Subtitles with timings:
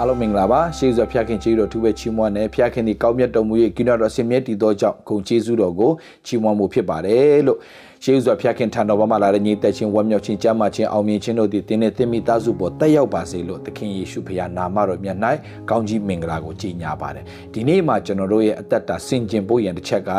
[0.00, 5.90] အားလုံးမင်္ဂလာပါရှေးစွာဖျားခင်ကျေးဇူးတော်ထူးပဲချီးမွမ်းတယ်ဖျားခင်ဒီကောင်းမြတ်တော်မူ၍ကိနောတော်ဆင်မြဲတည်သောကြောင့်ဂုဏ်ကျေးဇူးတော်ကို
[6.26, 7.58] ချီးမွမ်းမှုဖြစ်ပါတယ်လို့
[8.04, 15.18] ရှေးစွာဖျားခင်ထံတော်ဘာမှလာတဲ့ညီသက်ချင်းဝမ်းမြောက်ခြင်းကြမ်းမာခြင်းအောင်မြင်ခြင်းတို့သည်တင်းနဲ့တင်းမိသားစုပေါ်တက်ရောက်ပါစေလို့သခင်ယေရှုဖခင်နာမတော်မြတ်၌
[15.70, 20.10] ကောင်းကြီးမင်္ဂလာကိုကြီးညာပါတယ်ဒီနေ့မှာကျွန်တော်တို့ရဲ့အသက်တာဆင်ကျင်ဖို့ရန်တစ်ချက်က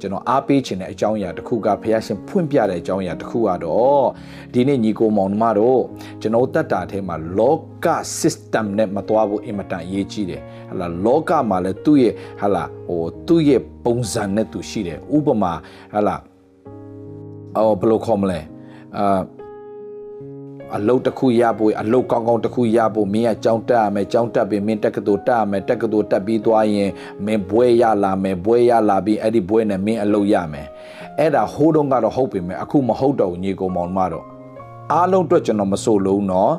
[0.00, 4.06] ကျွန်တော်အားပေးခြင်းတဲ့အကြောင်းအရာတစ်ခုကဖခင်ရှင်ဖွင့်ပြတဲ့အကြောင်းအရာတစ်ခုကတော့
[4.54, 5.80] ဒီနေ့ညီကိုမောင်နှမတို့
[6.20, 7.86] ကျွန်တော်သက်တာထဲမှာလောက
[8.20, 15.52] system နဲ့မသွားဖို့အင်မတန်အရေးကြီးတယ်ဟလာလောကမှာလည်းသူ့ရဲ့ဟလာဟိုသူ့ရဲ့ပုံစံနဲ့သူရှိတယ်ဥပမာ
[15.94, 16.16] ဟလာ
[17.56, 18.40] အော်ဘယ်လိုခေါ်မလဲ
[18.98, 19.20] အာ
[20.76, 26.90] အလုတ်တစ်ခုရဖို့အလုတ်ကောင်းကောင်းတစ်ခုရဖို့မင်းကကြောင်းတက်ရမယ်ကြောင်းတက်ပြီးမင်းတက်ကတူတက်ရမယ်တက်ကတူတက်ပြီးသွားရင်
[27.26, 30.66] မင်းဘွဲရလာမယ်ဘွဲရလာပြီးအဲ့ဒီဘွဲနဲ့မင်းအလုတ်ရမယ်
[31.18, 34.24] အဲ့ဒါဟိုးတုန်းကတော့ဟုတ်ပြီမယ်အခုမဟုတ်တော့ဘူးညီကောင်မောင်မတော့
[34.92, 36.52] အားလုံးအတွက်ကျွန်တော်မဆိုလို့နော်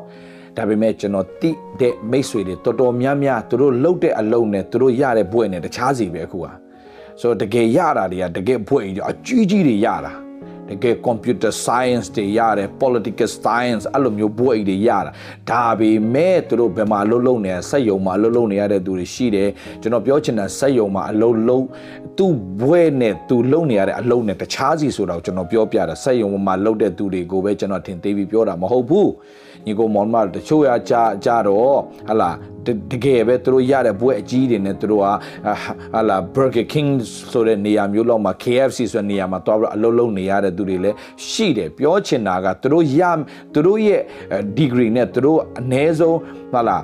[0.58, 6.52] ဒါပေမဲ့ကျွန်တော်တိတဲ့မိတ်ဆွေတွေတော်တော်များများသူတို့လှုပ်တဲ့အလုံးနဲ့သူတို့ရတဲ့ဘွဲနဲ့တခြားစီပဲအခုဟာ
[7.20, 10.14] ဆိုတော့တကယ်ရတာတွေကတကယ်ဘွဲကြီးအကြီးကြီးတွေရတာ
[10.70, 15.11] တကယ် computer science တွေရတယ် political science အဲ့လိုမျိုးဘွဲ့တွေရတာ
[15.52, 19.50] ဒါပေမဲ့သူတို့ဘယ်မှာအလုပ်လုပ်နေစက်ယုံမှာအလုပ်လုပ်နေရတဲ့သူတွေရှိတယ်
[19.81, 21.66] ကျွန်တော်ပြောချင်တာစက်ယုံမှာအလုပ်လုပ်
[22.17, 29.09] သူ့ဘွဲ့နဲ့သူလုပ်နေရတဲ့အလုပ်နဲ့တခြားစီဆိုတော့ကျွန်တော်ပြောပြတာစက်ယုံမှာလုပ်တဲ့သူတွေကိုပဲကျွန်တော်ထင်သေးပြီးပြောတာမဟုတ်ဘူး
[29.66, 30.94] ညီကိုမောင်မတချို့ရကြ
[31.26, 31.78] ကြတော့
[32.10, 32.32] ဟလာ
[32.92, 35.14] တကယ်ပဲသူတို့ရတဲ့ဘွဲအကြီးတွေနဲ့သူတို့ဟာ
[35.94, 36.90] ဟာလာ Burger King
[37.32, 40.96] ဆိုတဲ့နေရာမျိုးလောက်မှာ KFC ဆိုတဲ့နေရာမှာတွားပြီးအလုပ်လုပ်နေရတဲ့သူတွေလည်း
[41.30, 43.02] ရှိတယ်ပြောချင်တာကသူတို့ရ
[43.54, 44.02] သူတို့ရဲ့
[44.58, 46.20] degree နဲ့သူတို့အ ਨੇ ဆုံး
[46.54, 46.80] ဟာလာ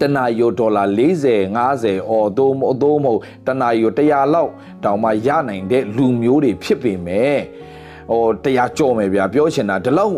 [0.00, 4.50] တနာယိုဒေါ်လာ40 50အော်သို့မဟုတ်သို့မဟုတ်တနာယို100လောက်
[4.84, 7.38] တောင်မှရနိုင်တဲ့လူမျိုးတွေဖြစ်ပေမဲ့
[8.10, 10.12] ဟိုတရားကြော်မယ်ဗျာပြောချင်တာဒီလောက်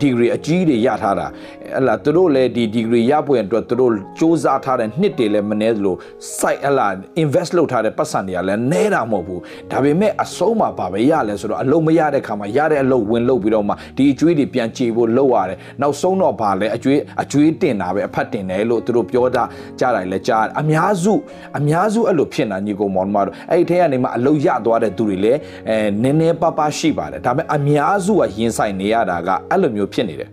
[0.00, 5.96] ဒီဂရီအကြီးတွေရထားတာဟလာသူတို့လည်းဒီဒီဂရီရဖို့အတွက်သူတို့စူးစမ်းထားတဲ့နှစ်တွေလည်းမနှဲသလို
[6.38, 6.88] site ဟလာ
[7.22, 19.44] invest လုပ်ထားတဲ့ပတ်စံတွေကလည်းနဲတာမဟုတ်ဘူးဒါပေမဲ့အဆုံးမှာဘာပဲရလဲဆိုတော့အလုံးမရတဲ့ခါမှာရတဲ့အလုံးဝင်လုပ်ပြီးတော့မှဒီအကျွေးတွေပြန်ကြေဖို့လုပ်ရတယ်နောက်ဆုံးတော့ဘာလဲအကျွေးအကျွေးတင်တာပဲအဖတ်တင်တယ်လို့သူတို့ပြောတာ
[19.80, 21.14] ကြားတယ်လဲကြားအများစု
[21.58, 25.38] အများစုအဲ့လိုဖြစ်နေတာညီကောင်မောင်တို့အဲ့ဒီထဲကနေမှအလုံးရသွားတဲ့သူတွေလည်း
[25.68, 30.30] အဲနည်းနည်းပါးပါးရှိပါတယ်ဒါပေမဲ့အများစုကရင်ဆိုင်နေရတာကအဲ့လိုမျိုးဖြစ်နေတယ်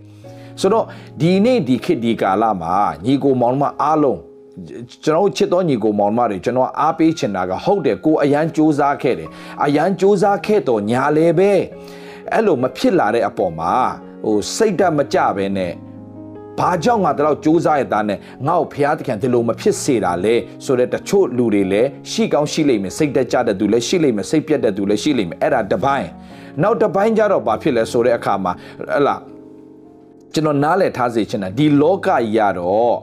[0.61, 0.85] ဆိုတော့
[1.21, 2.75] ဒီနေ့ဒီခေတ်ဒီကာလမှာ
[3.05, 4.19] ညီကိုမောင်မအားလုံး
[5.03, 9.29] ကျွန်တော်ချစ်တော်ညီကိုမောင်မတွေကျွန်တော်အားပေးချင်တာကဟုတ်တယ်ကိုအရန်စူးစမ်းခဲ့တယ်
[9.63, 11.51] အရန်စူးစမ်းခဲ့တော့ညာလေပဲ
[12.31, 13.73] အဲ့လိုမဖြစ်လာတဲ့အပေါ်မှာ
[14.23, 15.71] ဟိုစိတ်ဓာတ်မကြပဲနဲ့
[16.59, 18.17] ဘာကြောင့်ငါတော့စူးစမ်းရတာနဲ့
[18.47, 20.35] ငါ့ကိုဖျားသခင်ဒီလိုမဖြစ်စေတာလဲ
[20.65, 26.09] ဆိုတဲ့တချို့လူတွေလည်းရှိကောင်းရှိလိမ့်မယ်စိတ်တက်ကြတဲ့သူလည်းရှိလိမ့်မယ်စိတ်ပြတ်တဲ့သူလည်းရှိလိမ့်မယ်အဲ့ဒါတပိုင်း
[26.63, 28.53] နောက်တစ်ပိုင်းကျတော့ဘာဖြစ်လဲဆိုတဲ့အခါမှာ
[28.95, 29.15] ဟလာ
[30.33, 32.95] ကျွန်တော်နားလည်ထားစေချင်တာဒီလောကကြီးကတော့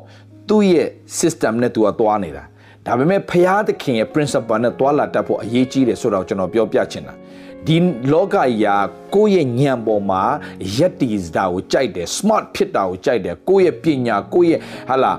[0.48, 0.88] သူ့ရဲ့
[1.20, 2.44] system နဲ့သူကသွားနေတာ
[2.86, 7.14] ဒါပေမဲ့ဖျားသခင်ရဲ့ principle နဲ့သွားလာတတ်ဖို့အရေးကြီးတယ်ဆိုတော့ကျွန်တော်ပြောပြချင်တာ
[7.68, 7.76] ဒီ
[8.12, 10.22] လောကကြီးကကိုယ့်ရဲ့ဉာဏ်ပေါ်မှာ
[10.76, 15.12] ရက်တီစတာကိုကြိုက်တယ် smart ဖြစ်တာကိုကြိုက်တယ်ကိုယ့်ရဲ့ပညာကိုယ့်ရဲ့ဟာလာ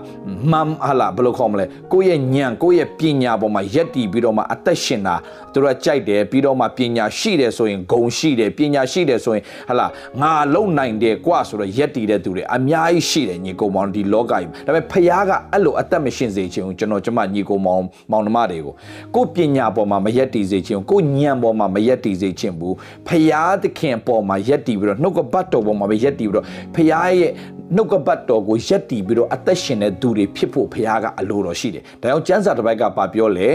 [0.51, 5.15] မမ်ဟာလာဘယ်လိုခေါ်မလဲကိုယ့်ရဲ့ဉာဏ်ကိုယ့်ရဲ့ပညာပေါ်မှာရက်တီပြီးတော့မှအသက်ရှင်တာ
[5.53, 9.87] သူတို့ကကြိုက်တယ်ပြီးတော့မှပညာရှိတယ်ဆိုရင်ဂုံရှိတယ်ပညာရှိတယ်ဆိုရင်ဟာလာ
[10.21, 18.73] ငါလုံနိုင်တယ်ကွာဆိုတော့ရက်တီတဲ့သူတွေအများကြီးရှိတယ်ညီကောင်မောင်ဒီလောကကြီးဒါပေမဲ့ဖခင်ကအဲ့လိုအသက်မရှင်စေချင်ဘူးကျွန်တော်ကျမညီကောင်မောင်မောင်နှမတွေကို
[19.15, 22.75] ကိုယ့်ပညာပေါ်မှာမရက်တီစေချင်ဘူးကိုယ့်ဉာဏ်ပေါ်မှာမရက်တီစေချင်ဘူး
[23.07, 26.45] ဖခင်သခင်ပေါ်မှာရက်တီပြီးတော့နှုတ်ကပတ်တော်ပေါ်မှာပဲရက်တီပြီးတော့
[26.75, 27.31] ဖခင်ရဲ့
[27.75, 33.49] နှုတ်ကပတ်တော်ကိုရက်တီပြီးတော့အသက်ရှင်တဲ့သူတွေဖြစ်ဖို့ဖခင်ကအလိုတော်ရှိတယ်ဒါကြောင့်ကျမ်းစာတစ်ပိုက်ကပါပြောလေ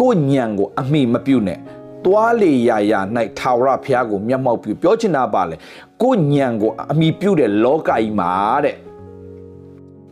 [0.00, 1.58] ကိုညံကိုအမိမပြုတ်နဲ့
[2.04, 3.00] တွားလေရာရာ၌
[3.38, 5.56] ထာဝရဘုရားကိုမျက်မှောက်ပြုပြောချင်တာပါလေ
[6.02, 8.30] ကိုညံကိုအမိပြုတ်တဲ့လောကကြီးမှာ
[8.64, 8.76] တဲ့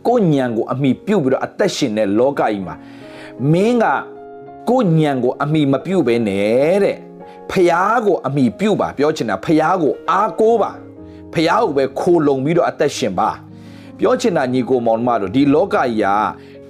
[0.07, 2.75] ကိုညံကိုအမိပြုတ်ပြီးတော့အသက်ရှင်တဲ့လောကကြီးမှာ
[3.53, 3.85] မင်းက
[4.71, 6.97] ကိုညံကိုအမိမပြုတ်ပဲနဲ့တဲ့
[7.51, 7.73] ဖះ
[8.05, 10.73] ကိုအမိပြုတ်ပါပြောချင်တာဖះကိုအားကိုးပါ
[11.33, 13.31] ဖះကိုပဲခိုလုံပြီးတော့အသက်ရှင်ပါ
[13.99, 16.07] ပြောချင်တာညီကိုမောင်မတို့ဒီလောကကြီးက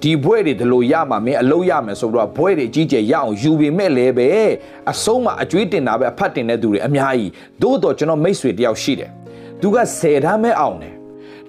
[0.01, 4.27] ဒီဘွဲတွေဒီလိုရမှာမင်းအလုပ်ရမယ်ဆိုတော့ဘွဲတွေကြီးကျယ်ရအောင်ယူပေမဲ့လည်းပဲ
[4.91, 7.31] အဆုံးမှာအကျွေးတင်တာပဲအဖတ်တင်တဲ့သူတွေအများကြီး
[7.61, 9.11] သို့တော့ကျွန်တော်မိတ်ဆွေတယောက်ရှိတယ်
[9.61, 10.93] သူက10တန်းမဲ့အောင်တယ်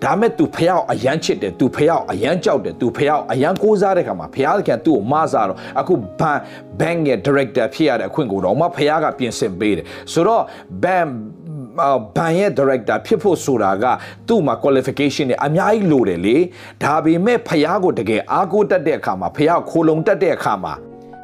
[0.03, 6.39] ဒါမဲ့ तू ဖះအရန်ချစ်တယ် तू ဖះအရန်ကြောက်တယ် तू ဖះအရန်ကိုးစားတဲ့ခါမှာဖះကသူ့ကိုမစားတော့အခုဘန်
[6.79, 10.43] ဘန်ရဲ့ director ဖြစ်ရတဲ့အခွင့်ကိုတော့မဖះကပြင်ဆင်ပေးတယ်ဆိုတော့
[10.83, 11.05] ဘန်
[12.17, 13.85] ဘန်ရဲ့ director ဖြစ်ဖို့ဆိုတာက
[14.27, 16.37] သူ့မှာ qualification တွေအများကြီးလိုတယ်လေ
[16.83, 20.73] ဒါပေမဲ့ဖះကိုတကယ်အားကိုးတတ်တဲ့အခါမှာဖះခိုလုံတတ်တဲ့အခါမှာ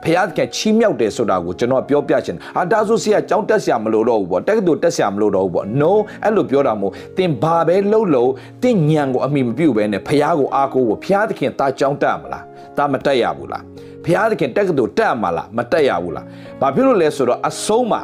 [0.06, 5.92] ဖဖျားသခင်ချီးမြှောက်တယ်ဆိုတာကိုကျွန်တော်ပြောပြချင်တယ်အာဒါဆိုဆရာကြောင်းတက်ဆရာမလို့တော့ဘူးပေါ့တက္ကသိုလ်တက်ဆရာမလို့တော့ဘူးပေါ့ no
[6.24, 8.30] အဲ့လိုပြောတာမို့သင်ဘာပဲလှုပ်လို့
[8.62, 12.44] သင်ညံကိုအမိမပြုတ်ပဲနဲ့ဖျားကိုအားကိုးဖို့ဖျားသခင်တာကြောင်းတက်မလား
[12.76, 13.62] တာမတက်ရဘူးလား
[14.04, 16.24] ဖျားသခင်တက္ကသိုလ်တက်မှာလားမတက်ရဘူးလား
[16.60, 18.00] ဘာဖြစ်လို့လဲဆိုတော့အဆုံးမှာ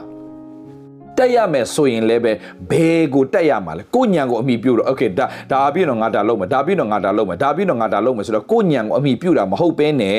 [1.19, 2.33] တက်ရမယ်ဆိုရင်လည်းပဲ
[2.71, 10.19] ဘယ်ကိုတက်ရမှာလဲကိုညံကိုအမိပြုတ်တော့ okay ဒါဒါပြီးတော့ငါဒါလုပ်မယ်ဒါပြီးတော့ငါဒါလုပ်မယ်ဒါပြီးတော့ငါဒါလုပ်မယ်ဆိုတော့ကိုညံကိုအမိပြုတ်တာမဟုတ်ဘဲနဲ့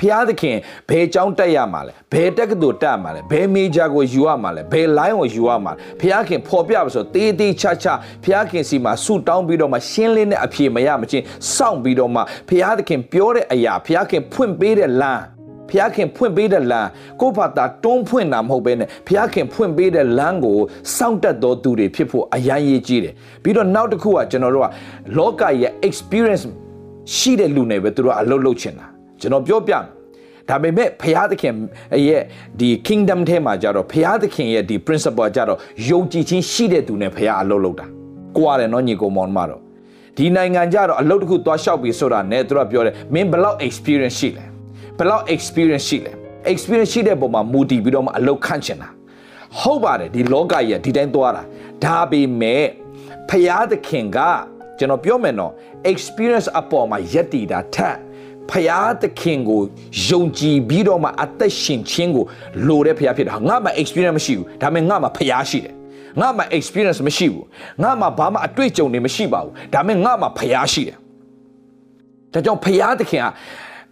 [0.00, 0.56] ဖျားသခင်
[0.88, 7.94] ဘယ်ကြောင်းတက်ရမှာလဲဘယ်တက္ကသိုလ်တက်မှာလဲဘယ်မေဂျာကိုယူရမှာလဲဘယ် line ကိုယူရမှာလဲဖျားခင်ဖော်ပြပါဆိုတေးသေးချာချာ
[8.24, 11.24] ဖျားခင်စီမှာဆူတောင်းပြီးတော့မှရှင်းလင်းတဲ့အဖြေမရမချင်း
[11.54, 15.33] စောင့်ပြီးတော့မှဖျားသခင်ပြောတဲ့အရာဖျားခင်ဖွင့်ပေးတဲ့လမ်း
[15.74, 16.88] ဖျားခင်ဖွင့်ပေးတဲ့လမ်း
[17.20, 20.58] ကိုယ့်ဘာသာတွန်းဖွင့်တာမဟုတ်ဘဲနဲ့ဖျားခင်ဖွင့်ပေးတဲ့လမ်းကို
[20.96, 24.68] စောင့်တက်တော်သူတွေဖြစ်ဖို့အရန်ရေးကြီးတယ်ပြီးတော့နောက်တစ်ခုကကျွန်တော်တို့က
[25.18, 26.44] လောကရဲ့ experience
[27.16, 28.86] ရှိတဲ့လူတွေပဲသူတို့ကအလုပ်လုပ်ချင်တာ
[29.20, 29.84] ကျွန်တော်ပြောပြမယ်
[30.48, 31.54] ဒါပေမဲ့ဖျားသခင်
[32.08, 32.22] ရဲ့
[32.60, 37.86] ဒီ kingdom ထဲမှာကြတော့ဖျားသခင်ရဲ့ဒီ principle ကြတော့ယုံကြည်ခြင်းရှိတဲ့သူနဲ့ဖျားအလုပ်လုပ်တာ
[38.36, 39.60] ကိုရတယ်နော်ညီကောင်မောင်မတော်
[40.16, 44.53] ဒီနိုင်ငံကြတော့အလုပ်တစ်ခုသွားလျှောက်ပြီးဆိုတာနဲ့သူတို့ကပြောတယ်မင်းဘယ်လောက် experience ရှိလဲ
[44.98, 46.12] ဘယ်လောက် experience ရှိလဲ
[46.52, 48.88] experience ရှိတဲ့ပုံမှာမူတည်ပြီးတော့မှအလုပ်ခန့်ချင်တာ
[49.60, 51.42] ဟုတ်ပါတယ်ဒီလောကကြီးကဒီတိုင်းသွားတာ
[51.84, 52.64] ဒါပေမဲ့
[53.28, 54.18] ဖယားသခင်က
[54.78, 55.52] ကျွန်တော်ပြောမယ်နော်
[55.92, 57.96] experience အပေါ်မှာယက်တည်တာထက်
[58.50, 59.62] ဖယားသခင်ကို
[60.06, 62.24] ယုံကြည်ပြီးတော့မှအသက်ရှင်ခြင်းကို
[62.66, 65.74] လိုတဲ့ဖယားဖြစ်တာငါမှ experience မရှိဘူးဒါပေမဲ့ငါမှဖယားရှိတယ်
[66.20, 67.46] ငါမှ experience မရှိဘူး
[67.82, 70.96] ငါမှဘာမှအတွေ့အကြုံတွေမရှိပါဘူးဒါပေမဲ့ငါမှဖယားရှိတယ်
[72.32, 73.26] ဒါကြောင့်ဖယားသခင်က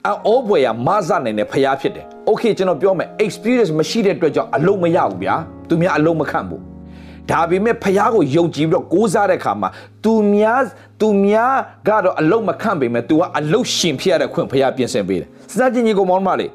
[0.09, 5.35] အောဘွယ်ရမဆနိုင်တဲ့ဖျားဖြစ်တယ်။ Okay ကျွန်တော်ပြောမယ် experience မရှိတဲ့အတွက်ကြောင့်အလုံးမရဘူးဗျာ။
[5.69, 6.61] သူများအလုံးမခံဘူး။
[7.31, 9.69] ဒါပေမဲ့ဖျားကိုယုံကြည်ပြီးတော့ကိုးစားတဲ့အခါမှာ
[10.05, 10.63] သူများ
[11.01, 11.55] သူများ
[11.89, 16.51] ကတော့အလုံးမခံပေမဲ့ तू ကအလုံးရှင်ဖြစ်ရတဲ့ခွင့်ဖျားပြင်ဆင်ပေးတယ်။စစချင်းကြီးကိုမောင်းမလေး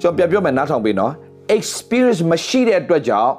[0.00, 1.12] ကျွန်တော်ပြပြောမယ်နားထောင်ပေးနော်။
[1.56, 3.32] experience မရှိတဲ့အတွက်ကြောင့်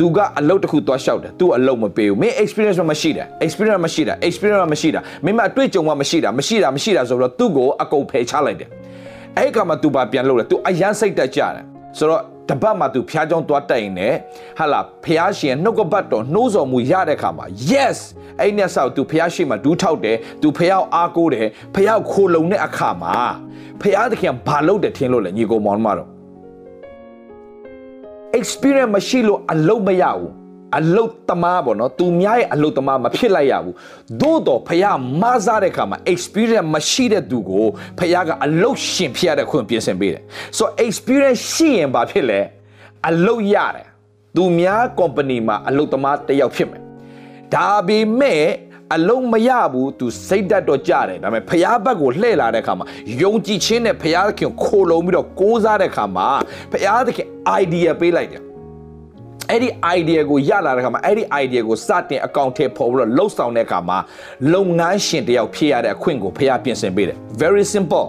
[0.00, 8.68] သူကအလုပ်တစ်ခုသွားလျှောက်တယ်သူအလုပ်မပေးဘူးမင်း experience မရှိတာ experience မရှိတာ experience မရှိတာမင်းမအတွေ့အကြုံမှမရှိတာမရှိတာမရှိတာဆိုတော့သူ့ကိုအကုန်ဖယ်ချလိုက်တယ်
[9.36, 11.64] အဲ့ဒီကမှသူပါပြန်လုပ်တယ်သူအရန်စိတ်တက်ကြတယ်
[11.98, 14.16] ဆိုတော့တပတ်မှသူဖျားကြောင်းသွားတိုက်ရင်လည်း
[14.58, 17.98] ဟာလာဖျားရှင်နှုတ်ကပတ်တော်နှိုးဆော်မှုရတဲ့ခါမှာ yes
[18.40, 23.14] အဲ့နဲ့ဆောက်သူဖျားရှိမှဒူးထောက်တယ်သူဖျားအားကိုးတယ်ဖျားခိုလုံတဲ့အခါမှာ
[23.80, 26.19] ဖျားသခင်ဘာလုပ်တယ်ထင်လို့လဲညီကောင်မောင်မတော်
[28.38, 30.30] experience မရှိလို့အလုပ်မရဘူး
[30.78, 33.74] အလုတ်သမားပေါ့နော်သူများရဲ့အလုတ်သမားမဖြစ်လိုက်ရဘူး
[34.20, 34.84] သို့တော့ဖះ
[35.22, 37.66] မစားတဲ့ခါမှာ experience မရှိတဲ့သူကို
[37.98, 40.22] ဖះကအလုတ်ရှင်ဖြစ်ရတဲ့ခွင့်ပြင်ဆင်ပေးတယ်
[40.58, 42.40] ဆိုတော့ experience ရှိရင်ဘာဖြစ်လဲ
[43.08, 43.86] အလုတ်ရတယ်
[44.36, 46.82] သူများ company မှာအလုတ်သမားတစ်ယောက်ဖြစ်မယ်
[47.54, 48.42] ဒါပေမဲ့
[48.96, 52.86] အလုံးမရဘူးသူစိတ်ဓာတ်တော့ကြတယ်ဒါပေမဲ့ဖျားဘက်ကိုလှည့်လာတဲ့ခါမှာ
[53.22, 56.28] ယုံကြည်ခြင်းနဲ့ဖျားသခင်ခိုလုံပြီးတော့ကိုးစားတဲ့ခါမှာ
[56.72, 57.26] ဖျားသခင်
[57.62, 58.42] idea ပေးလိုက်တယ်
[59.50, 63.98] အဲ့ဒီ idea ကိုရလာတဲ့ခါမှာအဲ့ဒီ idea ကိုစတင်အကောင့်ထဲပေါ်ပြီးတော့လှုပ်ဆောင်တဲ့ခါမှာ
[64.52, 68.06] လုပ်ငန်းရှင်တယောက်ဖြစ်ရတဲ့အခွင့်ကိုဖျားပြင်ဆင်ပေးတယ် very simple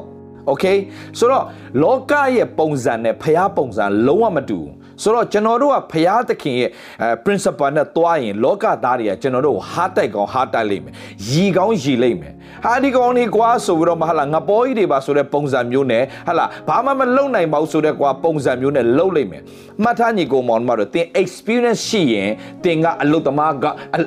[0.52, 0.78] okay
[1.20, 1.46] ဆိုတော့
[1.84, 6.70] လောကရဲ့ပုံစံနဲ့ဖျားပုံစံလုံးဝမတူဘူး ဆိုတော့ကျွန်တော်တို့ကဖရာသခင်ရဲ့
[7.02, 10.94] အဲ principle နဲ့တွားရင်လောကသားတွေကကျွန်တော်တို့ကိုဟားတိုက်ကောင်းဟားတိုက်လိမ့်မယ်
[11.30, 12.34] ရီကောင်းရီလိမ့်မယ်
[12.66, 19.42] ဟာဒီကောင်းနေကွာဆိုပြီးတော့မဟာလာငပေါ်ကြီးတွေပါဆိုတဲ့ပုံစံမျိုးနဲ့ဟာလာဘာမှမလုံနိုင်ပါဘူးဆိုတဲ့ကွာပုံစံမျိုးနဲ့လုံလိမ့်မယ်
[19.84, 22.30] မှတ်ထားညီကိုမောင်တို့သင် experience ရှိရင်
[22.64, 23.66] သင်ကအလုတ်သမားက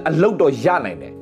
[0.08, 1.12] အလုတ်တော့ရနိုင်တယ်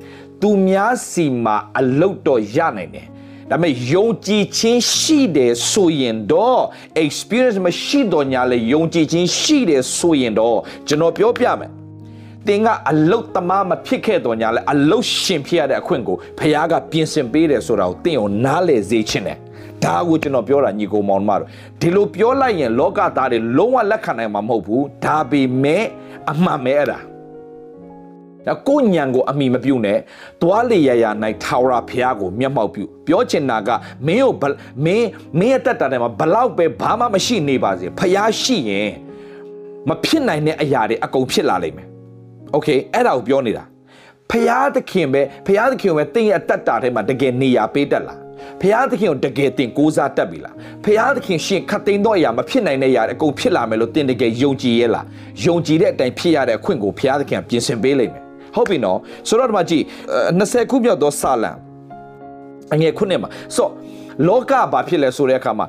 [0.41, 3.07] သူများစီမှာအလုတ်တော့ရနိုင်တယ်
[3.49, 6.61] ဒါပေမဲ့ယုံကြည်ခြင်းရှိတယ်ဆိုရင်တော့
[7.03, 10.57] experience မရှိတော့ညာလေယုံကြည်ခြင်းရှိတယ်ဆိုရင်တော့
[10.87, 11.71] ကျွန်တော်ပြောပြမယ်
[12.47, 19.37] သင်ကအလုတ်သမားမဖြစ်ခဲ့တော့ညာလဲအလုတ်ရှင်ဖြစ်ရတဲ့အခွင့်ကိုဖခင်ကပြင်ဆင်ပေးတယ်ဆိုတာကိုသင်ကိုနားလည်စေခြင်းတယ်
[19.83, 21.47] ဒါကိုကျွန်တော်ပြောတာညီကိုမောင်မတို့
[21.81, 25.83] ဒီလိုပြောလိုက်ရင်လောကသားတွေလုံးဝလက်ခံနိုင်မှာမဟုတ်ဘူးဒါပေမဲ့
[26.31, 26.99] အမှန်ပဲအဲ့ဒါ
[28.46, 29.98] ဒါကိုညံကိုအမိမပြုတ်နဲ့
[30.42, 33.68] သွားလေရရနိုင်ထာဝရဘုရားကိုမျက်မှောက်ပြုပြောချင်တာက
[34.06, 34.52] မင်းကို
[34.84, 38.90] မင်းမင်းရဲ့တက်တာထဲမှာဘလောက်ပဲဘာမှမရှိနေပါစေဘုရားရှိရင်
[39.88, 41.88] မဖြစ်နိုင်တဲ့အရာတွေအကုန်ဖြစ်လာလိမ့်မယ်
[42.52, 43.64] โอเคအဲ့ဒါကိုပြောနေတာ
[44.30, 48.18] ဖရာသခင်ပဲဖရာသခင်ပဲတင်းရဲ့တက်တာထဲမှာတကယ်နေရာပေးတတ်လား
[48.60, 55.04] ဖရာသခင်ကိုတကယ်တင်ကိုးစားတတ်ပြီလားဖရာသခင်ရှင်ခတ်သိမ်းတော့အရာမဖြစ်နိုင်တဲ့အရာအကုန်ဖြစ်လာမယ်လို့တင်တကယ်ယုံကြည်ရဲ့လား
[55.44, 58.21] ယုံကြည်တဲ့အတိုင်းဖြစ်ရတဲ့အခွင့်ကိုဖရာသခင်ပြင်ဆင်ပေးလိမ့်မယ်
[58.55, 59.83] ဟုတ်ပြီနော်ဆိုတော့ဒီမှာကြည့်
[60.39, 61.51] 20ခုမြောက်သောစာလံ
[62.73, 63.69] အငယ်ခုနှစ်မှာဆို
[64.27, 65.65] လောကဘာဖြစ်လဲဆိုတဲ့အခါမှာ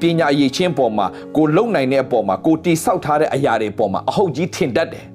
[0.00, 5.06] ပညာအရေးချင်းပေါ်မှာကိုလုံနိုင်တဲ့အပေါ်မှာကိုတိဆောက်ထားတဲ့အရာတွေပေါ်မှာအဟုတ်ကြီးထင်တတ်တယ်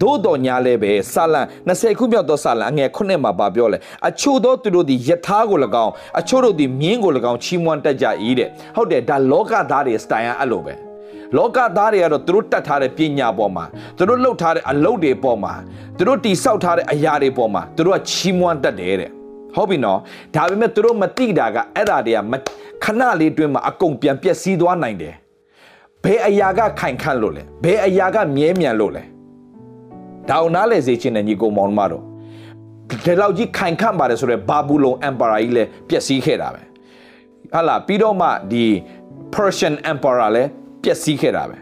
[0.00, 8.06] သို့တော်ညာလည်းပဲဆာလံ20ခုမြောက်သောဆာလံအငယ်9မှာပါပြောလဲအချို့သောသူတို့သည်ယထာကို၎င်းအချို့တို့သည်မြင်းကို၎င်းချီးမွမ်းတတ်ကြ၏
[8.38, 10.89] တဲ့ဟုတ်တယ်ဒါလောကသားတွေစတိုင်ရအဲ့လိုပဲ
[11.36, 13.64] လောကသားတွေကတော့သူတို့တတ်ထားတဲ့ပညာပေါ်မှာ
[13.96, 15.52] သူတို့လှုပ်ထားတဲ့အလုပ်တွေပေါ်မှာ
[15.96, 19.10] သူတို့တိဆောက်ထားတဲ့အရာတွေပေါ်မှာသူတို့ကချီးမွမ်းတတ်တယ်တဲ့
[19.54, 19.98] ဟုတ်ပြီနော်
[20.34, 22.18] ဒါပေမဲ့သူတို့မတိတာကအဲ့ဒါတွေက
[22.84, 25.14] ခဏလေးတွင်းမှာအကုန်ပြန်ပျက်စီးသွားနိုင်တယ်
[26.04, 29.02] ဘယ်အရာကခိုင်ခန့်လို့လဲဘယ်အရာကမြဲမြံလို့လဲ
[30.28, 32.04] ဒါအောင်နားလဲစေချင်တဲ့ညီကိုမောင်မတော်
[33.04, 36.62] ဒီလောက်ကြီးခိုင်ခန့်ပါတယ်ဆိုတော့ဘာဘူးလုံ empire ကြီးလည်းပျက်စီးခဲ့တာပဲ
[37.52, 38.64] ဟာလာပြီးတော့မှဒီ
[39.34, 40.50] Persian Emperor လည်း
[40.82, 41.58] ပျက်စီးခဲ့တာပဲ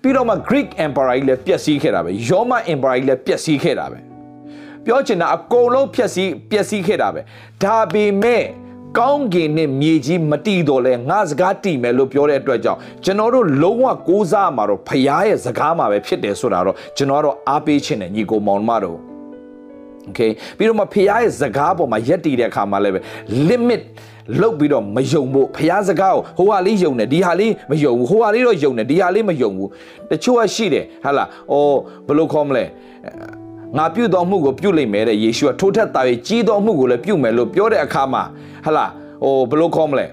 [0.00, 3.98] ပြီးတော့မှ Greek Emperor ကြီးလည်းပျက်စီးခဲ့တာပဲ Roma Emperor ကြီးလည်းပျက်စီးခဲ့တာပဲ
[4.84, 7.20] ပြောချင်တာအကုန်လုံးပျက်စီးပျက်စီးခဲ့တာပဲ
[7.62, 8.44] ဒါပေမဲ့
[8.98, 18.98] ကောင်းကင်နဲ့မြေကြီးမတီးတော့လဲငါစကားတီးမယ်လို့ပြောတဲ့အတွက်ကြောင့်ကျွန်တော်တို့လုံးဝကိုးစားမှာတော့ဖရားရဲ့စကားမှာပဲဖြစ်တယ်ဆိုတာတော့ကျွန်တော်ကတော့အားပေးခြင်းနဲ့ညီကိုမောင်မတို့
[20.08, 23.00] okay ပြီးတော့မှဖရားရဲ့စကားပေါ်မှာရက်တည်တဲ့အခါမှာလည်းပဲ
[23.48, 23.82] limit
[24.40, 29.68] လောက်ပြီးတော့မယုံဖို့ဖရားစကားကိုဟိုဟာလေးယုံတယ်ဒီဟာလေးမယုံဘူးဟိုဟာလေးတော့ယုံတယ်ဒီဟာလေးမယုံဘူး
[30.10, 31.76] တချို့ကရှိတယ်ဟာလားအော်
[32.06, 32.64] ဘယ်လိုခေါ်မလဲ
[33.76, 38.22] ငါပြုတော်မှုကိုပြုလိမ့်မယ်တဲ့ယေရှုကထိုထက်တာ၍ကြီးတော်မှုကိုလည်းပြုမယ်လို့ပြောတဲ့အခါမှာ
[38.64, 38.90] ဟာလား
[39.22, 40.06] ဟိုဘယ်လိုခေါ်မလဲ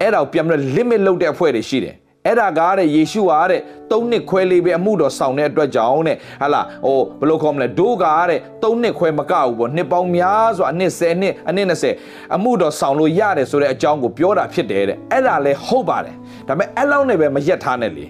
[0.00, 1.94] အဲ့ဒါကိုပြန်ပြီး limit လုပ်တဲ့အဖွဲ့တွေရှိတယ်
[2.26, 3.60] အဲ့ဒါကားတဲ့ယေရှုဟာတဲ့
[3.90, 11.66] ၃နှစ်ခွဲလေးပဲအမှုတော်ဆောင်တဲ့အတွက်ကြောင့်တဲ့ဟာလာဟိုဘယ်လိုခေါ်မလဲဒိုးကားတဲ့၃နှစ်ခွဲမကဘူးပေါ့နှစ်ပေါင်းများစွာအနှစ်10နှစ်အနှစ်
[12.00, 16.16] 20အမှုတော်ဆောင်လို့ရတယ်ဆိုတဲ့အကြောင်းကိုပြောတာဖြစ်တယ်တဲ့အဲ့ဒါလည်းဟုတ်ပါတယ်
[16.48, 18.06] ဒါပေမဲ့အဲ့လောက်နဲ့ပဲမရက်ထားနဲ့လေ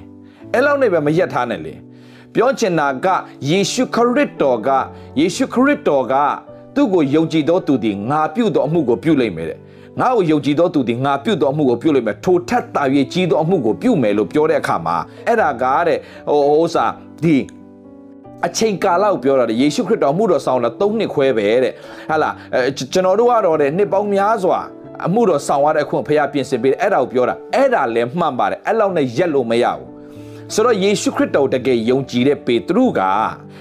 [0.53, 1.75] အဲ့လောက်နဲ့ပဲမရက်ထားနဲ့လေ
[2.35, 3.07] ပြောချင်တာက
[3.51, 4.69] ယေရှုခရစ်တော်က
[5.21, 6.15] ယေရှုခရစ်တော်က
[6.75, 9.59] သူ့ကိုယုံကြည်သောသူသည်ငါပြုသောအမှုကိုပြုလိမ့်မယ်တဲ့
[10.01, 12.83] ငါ့ကိုယုံကြည်သောသူသည်ငါပြုသောအမှုကိုပြုလိမ့်မယ်ထိုထက်တာ၍
[13.13, 14.97] ကြီးသောအမှုကိုပြုမယ်လို့ပြောတဲ့အခါမှာ
[15.27, 16.85] အဲ့ဒါကတဲ့ဟိုဟိုစာ
[17.25, 17.37] ဒီ
[18.47, 21.73] အချိန်ကာလကိုပြောတာယေရှုခရစ်တော်မှုတော်ဆောင်တာ၃နှစ်ခွဲပဲတဲ့
[22.11, 22.35] ဟာလား
[22.93, 24.59] ကျွန်တော်တို့ကတော့တဲ့နှစ်ပေါင်းများစွာ
[25.07, 29.92] အမှုတော်ဆောင်ရတဲ့အခုဖခင်ပြင်ဆင်ပေးတယ်အဲ့ဒါကိုပြောတာအဲ့ဒါလည်းမှန်ပါတယ်အဲ့လောက်နဲ့ရက်လို့မရဘူး
[30.55, 33.01] ဆိုတော့ယေရှုခရစ်တော်တကယ်ယုံကြည်တဲ့ပေတရုက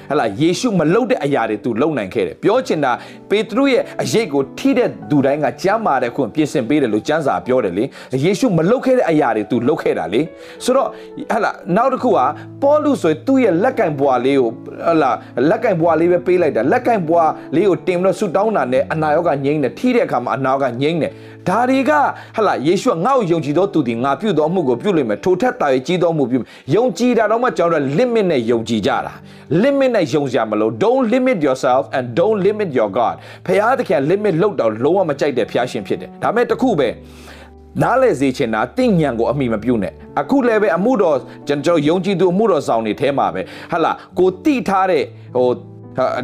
[0.10, 2.92] ဟလာယေရှုမလုပ်တဲ့အရာတွေသူလုပ်နိုင်ခဲ့တယ်ပြောချင်တာ
[3.30, 7.84] ပေတရုရဲ့အရေးကိုထိတဲ့သူတိုင်းကကြမ်းမာတဲ့ခွင့်ပြင်ဆင်ပေးတယ်လို့ကျမ်းစာပြောတယ်လေ
[8.24, 10.22] ယေရှုမလုပ်ခဲ့တဲ့အရာတွေသူလုပ်ခဲ့တာလေ
[10.64, 10.90] ဆိုတော့
[11.34, 12.20] ဟလာနောက်တစ်ခုက
[12.62, 14.50] ပေါလုဆိုရင်သူ့ရဲ့လက်ကင်ဘွားလေးကို
[14.88, 15.12] ဟလာ
[15.50, 21.12] လက်ကင်ဘွားလေးပဲပေးလိုက်တာလက်ကင်ဘွားလေးကိုတင်ပြီးတော့ဆူတောင်းတာနဲ့အနာရောဂါငြိမ့်တယ်ထိတဲ့အခါမှာအနာရောဂါငြိမ့်တယ်
[21.48, 21.92] ဒါတွေက
[22.36, 26.40] ဟလာယေရှုကငါ့ကိုယုံကြည်သောသူဒီငါပြုသောအမှုကိုပြုလိမ့်မယ်ထိုထက်တာရဲ့ကြီးသောမှုပြု
[26.76, 29.14] ယုံကြည်တာတော့မှကျွန်တော်တို့ limit နဲ့ယုံကြည်ကြတာ
[29.64, 36.90] limit နဲ့ယုံကြမလို့ don't limit yourself and don't limit your god ဖခင်သခင် limit လောက်တော့လုံးဝမကြိုက်တဲ့ဖခင်ရှင်ဖြစ်တယ်ဒါမဲ့တခုပဲ
[37.82, 45.04] နားလဲစေချင်တာတင့်ညံကိုအမိမပြုတ်နဲ့အခုလည်းပဲအမှုတော်ကျွန်တော်ယုံကြည်သူအမှုတော်ဆောင်နေแท้မှာပဲဟာလာကိုတိထားတဲ့
[45.38, 45.50] ဟို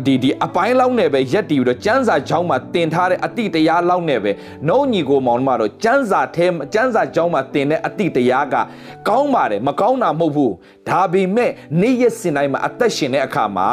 [0.05, 4.31] ဒီဒီအပိုင်းလောက်နဲ့ပဲရက်တီပြီးတော့ကျန်းစာချောင်းမှာတင်ထားတဲ့အတိတရားလောက်နဲ့ပဲ
[4.67, 8.55] နှုံးညီကိုမောင်တို့ကျန်းစာထဲကျန်းစာချောင်းမှာတင်တဲ့အတိတရားက
[9.07, 10.53] ကောင်းပါတယ်မကောင်းတာမဟုတ်ဘူး
[10.89, 13.69] ဒါပေမဲ့နေ့ရက်စင်တိုင်းမှာအသက်ရှင်တဲ့အခါမှာ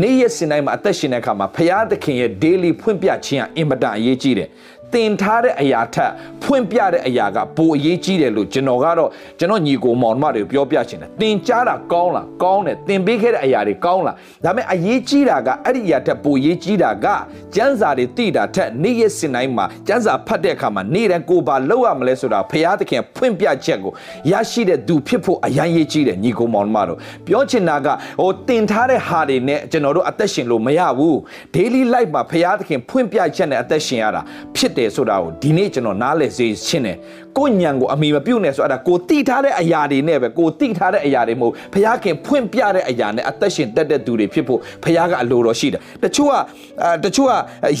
[0.00, 4.48] နေ့ရက်စင်တိုင်းမှာအသက်ရှင်တဲ့အခါမှာဖရာသခင်ရဲ့ daily ဖွင့်ပြခြင်းအင်မတန်အရေးကြီးတယ်
[4.94, 6.10] တင်ထားတဲ့အရာထက်
[6.42, 17.06] ဖွင့်ပြတဲ့အရာကပိုအရေးကြီးတယ်လို့ကျွန်တော်ကတော့ကျွန်တော်ညီကိုမောင်မတွေပြောပြချင်တယ်တင်ကြားတာကောင်းလားကောင်းတယ်တင်ပေးခဲ့တဲ့အရာတွေကောင်းလားဒါပေမဲ့အရေးကြီးတာကအဲ့ဒီအရာထက်ပိုအရေးကြီးတာက
[17.54, 23.92] ကျမ်းစာတွေသိတာထက်နေ့ရက်စင်တိုင်းမှာကျမ်းစာဖတ်တဲ့အခါမှာနေ့တိုင်းကိုပါလောက်ရမလဲဆိုတာဖရာသခင်ဖွင့်ပြချက်ကို
[24.30, 27.88] ရရှိတဲ့သူဖြစ်ဖို့အရန်ရေးကြီးတယ်ညီကိုမောင်မတို့ပြောချင်တာက
[28.20, 31.16] ဟိုတင်ထားတဲ့ဟာတွေနဲ့ကျွန်တော်တို့အသက်ရှင်လို့မရဘူး
[31.54, 34.20] daily life မှာဖရာသခင်ဖွင့်ပြချက်နဲ့အသက်ရှင်ရတာ
[34.56, 36.96] ဖြစ်တယ်တယ်ဆိုတာကိုဒီနေ့ကျွန်တော်နားလည်စေချင်တယ်
[37.38, 46.34] ကိုညံကိုအမိမပြုတ်နဲ့ဆိုအဲ့ဒါကိုတိထားတဲ့အရာတွေနဲ့ပဲကိုတိထားတဲ့အရာတွေမဟုတ်ဖခင်ဖွင့်ပြတဲ့အရာနဲ့အသက်ရှင်တက်တဲ့သူတွေဖြစ်ဖို့ဖခင်ကအလိုတော်ရှိတယ်တချို့က
[46.82, 47.32] အဲတချို့က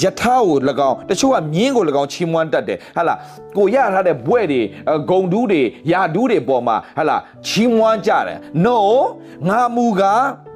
[0.02, 3.18] ယထာကို၎င်းတချို့ကမြင်းကို၎င်းချီးမွမ်းတတ်တယ်ဟာလား
[3.56, 4.60] ကိုရထားတဲ့ဘွဲ့တွေ
[5.10, 8.78] ဂုံဒူးတွေယာဒူးတွေပေါ်မှာဟာလားချီးမွမ်းကြတယ် no
[9.48, 10.51] ငါမူကား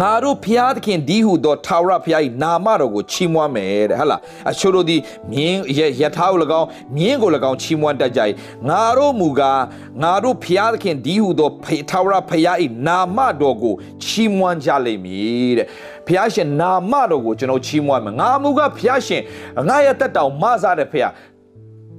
[0.00, 4.96] ငါတို့ဖျားသခင်ဒီဟုသောထာဝရဖျား၏နာမတော်ကိုချီးမွမ်းမယ်တဲ့ဟဟလားအချို့တို့ဒီ
[5.30, 5.60] မြင်း
[6.00, 8.20] ယထာကို၎င်းမြင်းကို၎င်းချီးမွမ်းတတ်ကြ၏
[8.68, 9.62] ငါတို့မူကား
[10.02, 11.50] ငါတို့ဖျားသခင်ဒီဟုသော
[11.90, 13.74] ထာဝရဖျား၏နာမတော်ကို
[14.04, 15.66] ချီးမွမ်းကြလိမ့်မည်တဲ့
[16.06, 19.22] ဖျားရှင်နာမတော်ကိုကျွန်တော်ချီးမွမ်းမယ်ငါမူကားဖျားရှင်
[19.68, 21.12] ငါရဲ့တက်တောင်မဆတဲ့ဖျား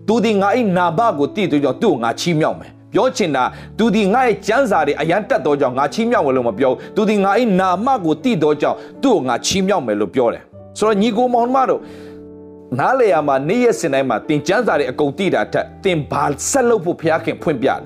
[0.08, 3.44] သူဒီငါ၏နာမကိုတည်သူကြောင့်သူ့ကိုငါချီးမြှောက်မယ် ပြောချင်တာ
[3.78, 10.44] သူဒီငါ့ရဲ့ကျမ်းစာတွေအရန်တက်တော့ကြောင့်ငါချီးမြှောက်မယ်လို့မပြောသူဒီငါ့နာမကိုတည်တော့ကြောင့်သူ့ကိုငါချီးမြှောက်မယ်လို့ပြောတယ်
[10.78, 11.82] ဆိုတော့ညီကိုမောင်မတို့
[12.80, 17.80] နားလေယာမှာနေ့ရက်စင်တိုင်းမှာတင်ကျန်းစာတွေအကုန်တည်တာထက်တင်ဘာဆက်လုပ်ဖို့ဘုရားခင်ဖွင့်ပြတယ်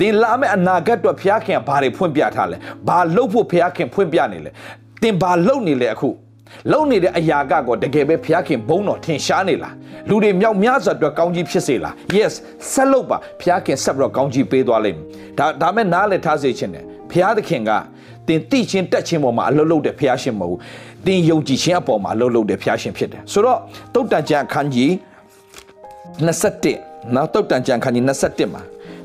[0.00, 2.56] တင်လာမယ့်အနာဂတ်အတွက်ဘုရားခင်ကဘာတွေဖွင့်ပြထားလဲ
[2.88, 4.50] ဘာလုပ်ဖို့ဘုရားခင်ဖွင့်ပြနေလဲ
[5.02, 6.08] တင်ဘာလုပ်နေလဲအခု
[6.72, 9.74] လုံနေတဲ့အရာကကောတကယ်ပဲဘုရားခင်ဘုန်းတော်ထင်ရှားနေလား
[10.08, 12.32] လူတွေမြောက်များစွာအတွက်ကောင်းကြီးဖြစ်စေလား yes
[12.72, 15.06] ဆက်လုပ်ပါဘုရားခင်ဆက်ပြီးတော့ကောင်းကြီးပေးသွားလိမ့်မယ်
[15.38, 17.70] ဒါဒါမဲ့နားလည်ထားစေခြင်းတယ်ဘုရားသခင်က
[18.28, 20.60] တင်တိချင်းတက်ချင်းပေါ်မှာအလုပ်လုပ်တဲ့ဘုရားရှင်မဟုတ်ဘူး
[21.06, 23.58] တင်ယုံကြည်ခြင်းအပေါ်မှာအလုပ်လုပ်တဲ့ဘုရားရှင်ဖြစ်တယ်ဆိုတော့
[23.94, 24.90] တုတ်တန်ကြံခန်းကြီး
[26.26, 28.62] 21နော်တုတ်တန်ကြံခန်းကြီး21မှာ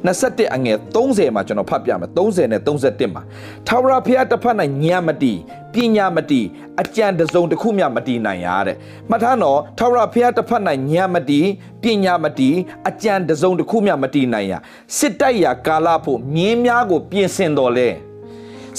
[0.08, 3.24] 21အငယ်30မှာကျွန်တော်ဖတ်ပြမယ်30နဲ့31မှာ
[3.68, 5.34] ထာဝရဘုရားတစ်ဖက်၌ညံမတီ
[5.74, 6.42] ပညာမတီ
[6.82, 8.78] အကြံတစုံတစ်ခုမျှမတီနိုင်ရတဲ့
[9.10, 11.40] မှတ်ထားတော့ထာဝရဘုရားတစ်ဖက်၌ညံမတီ
[11.84, 12.50] ပညာမတီ
[12.90, 14.54] အကြံတစုံတစ်ခုမျှမတီနိုင်ရ
[14.98, 17.90] စစ်တိုက်ရာကာလဖို့မြင်းများကို ပြင်ဆင်တော်လဲ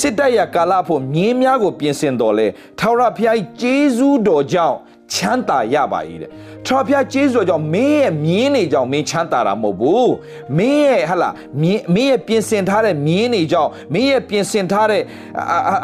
[0.01, 2.47] စစ်တပ်ရကာလဖို့မြင်းများကိုပြင်ဆင်တော်လဲ
[2.81, 4.77] ထာဝရဘုရားကျေးဇူးတော်ကြောင့်
[5.15, 6.31] ချမ်းသာရပါ၏တဲ့
[6.67, 10.13] ထာဝရဘုရားကျေးဇူးတော်ကြောင့်မင်းရဲ့မြင်းနေကြောင့်မင်းချမ်းသာတာမဟုတ်ဘူး
[10.59, 11.31] မင်းရဲ့ဟလာ
[11.63, 15.03] မြင်းမင်းရဲ့ပြင်ဆင်ထားတဲ့မြင်းနေကြောင့်မင်းရဲ့ပြင်ဆင်ထားတဲ့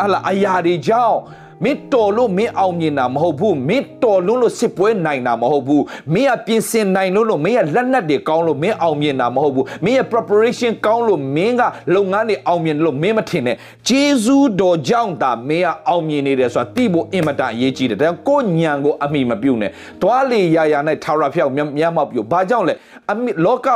[0.03, 1.19] ဟလာအရာတွေကြောင့်
[1.65, 5.83] မင်းတော်လို့မင်းအောင်မြင်တာမဟုတ်ဘူးမင်းတော်လုံးလို့စစ်ပွဲနိုင်တာမဟုတ်ဘူး
[6.15, 11.63] မင်းကပြင်ဆင်နိုင်လို့လို့မင်းရဲ့လက်နက်တွေကောင်းလို့မင်းအောင်မြင်တာမဟုတ်ဘူးမင်းရဲ့ preparation ကောင်းလို့မင်းက
[11.95, 13.57] လုပ်ငန်းတွေအောင်မြင်လို့မင်းမထင်နဲ့
[13.89, 19.71] ဂျေဇူးတော်ကြောင့်သာမင်းကအောင်မြင်နေတယ်ဆိုတာသိဖို့အင်မတန်အရေးကြီးတယ်ဒါကိုညံကိုအမိမပြုတ်နဲ့
[20.03, 22.75] တွားလေရာရာနဲ့ထာဝရဖျောက်မြတ်မောက်ပြုတ်ဘာကြောင့်လဲ
[23.11, 23.69] အမိလောက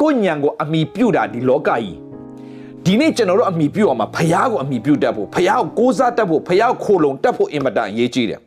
[0.00, 2.13] ကိုညံကိုအမိပြုတ်တာဒီလောကကြီး
[2.86, 8.40] ဒီနေ့ကျွန်တော်တို့အမိပြုတ်အောင်မှာဖះကိုအမိပြုတ်တတ်ဖို့ဖះကိုကိုးစားတတ်ဖို့ဖះကိုခိုလုံတတ်ဖို့အင်မတန်အရေးကြီးတယ်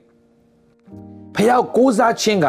[1.36, 2.48] ဖះကိုကိုးစားခြင်းက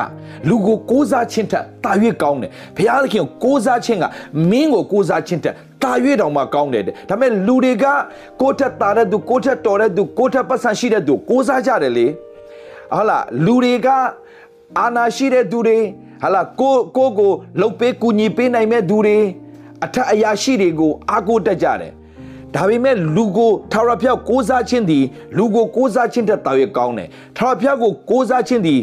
[0.48, 1.92] လူကိုကိုးစားခြင်းထက်တာ၍
[2.22, 4.04] ကောင်းတယ်ဖះသခင်ကိုကိုးစားခြင်းက
[4.50, 7.84] မင်းကိုကိုးစားခြင်းထက်တာ၍တောင်မှကောင်းတယ်ဒါပေမဲ့လူတွေက
[8.40, 12.06] ကိုယ့်ထက်တာတဲ့သူကိုယ့်ထက်တော်တဲ့သူကိုယ့်ထက်ပတ်စံရှိတဲ့သူကိုးစားကြတယ်လေ
[12.92, 13.88] ဟုတ်လားလူတွေက
[14.78, 15.78] အာနာရှိတဲ့သူတွေ
[16.22, 19.18] ဟာလာကိုကိုကိုလှုပ်ပေးကူညီပေးနိုင်မဲ့သူတွေ
[19.84, 21.92] အထက်အရာရှိတွေကိုအားကိုးတတ်ကြတယ်
[22.54, 25.04] ဒါပေမဲ့လူကိုထာဝရဘုရားကိုးစားခြင်းသည်
[25.36, 28.80] လူကိုကိုးစားခြင်းတက်တာ၍ကောင်းတယ်ထာဝရဘုရားကိုကိုးစားခြင်းသည်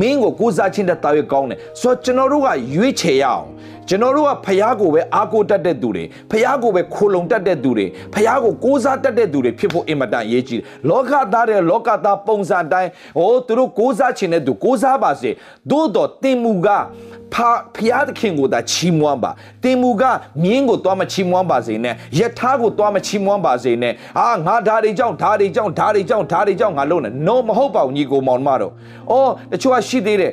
[0.00, 3.46] မင်းကိုကိုးစားခြင်းတက်တာ၍ကောင်းတယ်ဆိုတော့ကျွန်တော်တို့ကရွေးချယ်ရအောင်
[3.88, 15.30] ကျွန်တော်တို့ကဖះကိုပဲအားကိုးတတ်တဲ့သူတွေဖះကိုပဲခိုလုံတတ်တဲ့သူတွေဖះကိုကိုးစားတတ်တဲ့သူတွေဖြစ်ဖို့အင်မတန်ရေးကြီးတယ်လောကသားတဲ့လောကသားပုံစံတိုင်းဟိုသူတို့ကိုးစားခြင်းတဲ့သူကိုးစားပါစေ
[15.70, 16.68] သို့တော်တင်မူက
[17.34, 17.36] ဖ
[17.76, 19.30] ဖျားသခင်ကိုသာချီးမွမ်းပါ
[19.62, 20.02] တင်မူက
[20.42, 28.72] မြင်းကိုသွားမချီးမွမ်းပါစေနဲ့ယထာကိုသွားမချီးမွမ်းပါစေနဲ့အာငါဓာတွေကြောင့်ဓာတွေကြောင့်ဓာတွေကြောင့်ဓာတွေကြောင့်ငါလုံးနဲ့ no မဟုတ်ပါဘူးညီကိုမောင်မတော်
[29.10, 30.32] အော်တချို့ကရှိသေးတယ်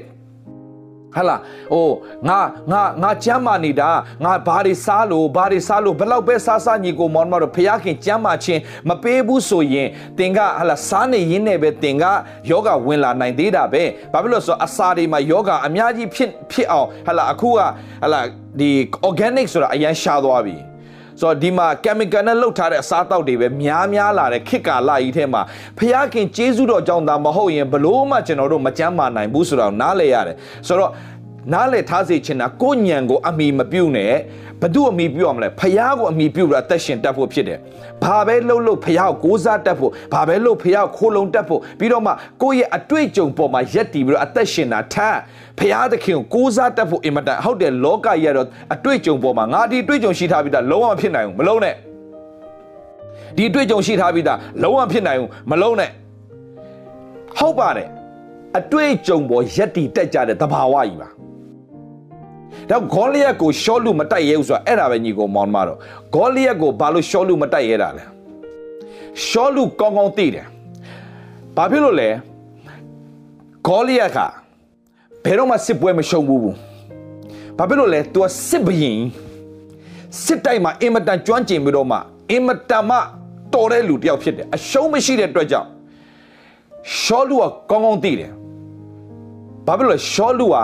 [1.15, 1.35] ဟလာ
[1.73, 1.95] အိုး
[2.27, 2.39] ငါ
[2.71, 3.89] ငါငါကျမ်းမာနေတာ
[4.23, 12.03] ငါဘာတွေစားလို့ဘာတွေစားလို့ဘလောက်ပဲစားစားညီကိုမောင်မတော်ဖခင်ကျမ်းမာခြင်းမပေးဘူးဆိုရင်တင်ကဟလာစားနေရင်းနဲ့ပဲတင်က
[12.49, 17.59] ယောဂဝင်လာနိုင်သေးတာပဲဘာဖြစ်လို့ဆိုအစာတွေမှာယောဂအများကြီးဖြစ်ဖြစ်အောင်ဟလာအခုက
[18.03, 18.21] ဟလာ
[18.59, 18.69] ဒီ
[19.07, 20.57] organic ဆိုတာအရန်ရှားသွားပြီ
[21.21, 25.41] ဆိုတော့ဒီမှာ chemical နဲ့လှုပ်ထားတဲ့အစားအသောက်တွေပဲများများလာတဲ့ခစ်ကာလာကြီးထဲမှာ
[25.79, 30.35] ဖျားခင်ကျေးဇူးတော်ကြောင့်သာမဟုတ်ရင်ဘလို့မှကျွန်တော်တို့မကြမ်းမာနိုင်ဘူးဆိုတော့နားလဲရတယ်
[30.67, 30.91] ဆိုတော့
[31.53, 34.13] နားလေထားစေချင်တာကိုညံကိုအမိမပြုတ်နဲ့
[34.61, 37.59] ဘသူအမိပြုတ်ရမလဲဖះကိုအမိပြုတ်တာအသက်ရှင်တတ်ဖို့ဖြစ်တယ်
[38.03, 45.15] ဘာပဲလှုပ်လှုပ်ဖះကိုကိုးစားတတ်ဖို့ဘာပဲလှုပ်ဖះကိုခိုးလုံတတ်ဖို့ပြီးတော့မှကိုယ့်ရဲ့အတွေ့အကြုံပေါ်မှာရက်တည်ပြီးတော့အသက်ရှင်တာထပ်
[45.59, 51.75] ဖះသခင်ကိုကိုးစားတတ်ဖို့အင်မတန်ဟုတ်တယ်လောကကြီးကတော့အတွေ့အကြုံပေါ်မှာငါဒီအတွေ့အကြုံရှိထားပြီးသားလုံးဝမဖြစ်နိုင်ဘူးမလုံးနဲ့
[53.37, 55.89] ဒီအတွေ့အကြုံရှိထားပြီးသားလုံးဝဖြစ်နိုင်ဘူးမလုံးနဲ့
[57.37, 57.87] ဟုတ်ပါတယ်
[58.59, 61.09] အတွေ့အကြုံပေါ်ရက်တည်တက်ကြတဲ့သဘာဝကြီးပါ
[62.69, 65.77] တော့ဂေါလိယက်ကိုရှောလူမတိုက်ရဲဘူးဆိုတာအဲ့ဒါပဲညီကိုမောင်မတော့
[66.13, 68.03] ဂေါလိယက်ကိုဘာလို့ရှောလူမတိုက်ရဲတာလဲ
[69.27, 70.45] ရှောလူကောင်းကောင်းသိတယ်
[71.55, 72.09] ဘာဖြစ်လို့လဲ
[73.67, 74.19] ဂေါလိယက်က
[75.23, 76.41] ဘယ်တော့မှစစ်ပွဲမရှုံးဘူး
[77.57, 78.99] ဘာဖြစ်လို့လဲ तू စစ်ဘရင်
[80.23, 81.97] စစ်တိုက်မှာအင်မတန်ကျွမ်းကျင်ပြီးတော့မှ
[82.31, 82.97] အင်မတန်မှ
[83.53, 85.69] တော်တဲ့လူတယောက်ဖြစ်တယ်အရှုံးမရှိတဲ့အတွက်ကြောင့်
[87.01, 88.31] ရှောလူကကောင်းကောင်းသိတယ်
[89.65, 90.55] ဘာဖြစ်လို့လဲရှောလူက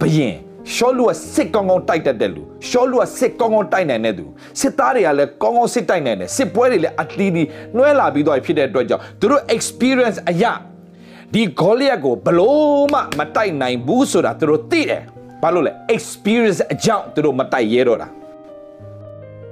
[0.00, 0.34] ဘရင်
[0.72, 4.24] ရှောလူကစစ်ကောင်းကောင်းတိုက်တတ်တဲ့လူရှောလူကစစ်ကောင်းကောင်းတိုက်နိုင်တဲ့သူ
[4.60, 10.52] စစ်သားတွေကလည်းကောင်းကောင်းစစ်တိုက်နိုင်တယ်စစ်ပွဲတွေလည်းအတီးတီးနှွဲလာပြီးတော့ဖြစ်တဲ့အတွက်ကြောင့်သူတို့ experience အရာ
[11.32, 15.02] ဒီဂေါလိယက်ကိုဘလို့မှမတိုက်နိုင်ဘူးဆိုတာသူတို့သိတယ်
[15.42, 18.08] ဘာလို့လဲ experience အကြောင်းသူတို့မတိုက်ရဲတော့တာ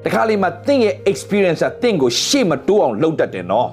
[0.05, 3.71] တခါလေမှသင်ရဲ့ experience ကသင်ကိုရှေ့မတိုးအောင်လုပ်တတ်တယ်နော်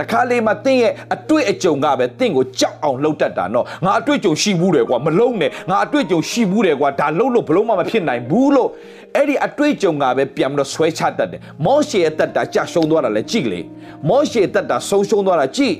[0.00, 8.68] တခါလေမှသင်ရဲ့အတွေ့အကြုံကပဲသင်ကိုကြောက်အောင်လှုပ်တတ်တာနော်ငါအတွေ့အကြုံရှိဘူးတယ်ကွာမလုံးနဲ့ငါအတွေ့အကြုံရှိဘူးတယ်ကွာဒါလှုပ်လို့ဘလုံးမှမဖြစ်နိုင်ဘူးလို့
[9.16, 13.60] အဲ့ဒီအတွေ့အကြုံကပဲပြန်ပြီးတော့ဆွဲချတတ်တယ်မောရှေရဲ့တက်တာကြာရှုံးသွားတာလဲကြည့်လေ
[14.08, 15.76] မောရှေတက်တာဆုံးရှုံးသွားတာကြည့်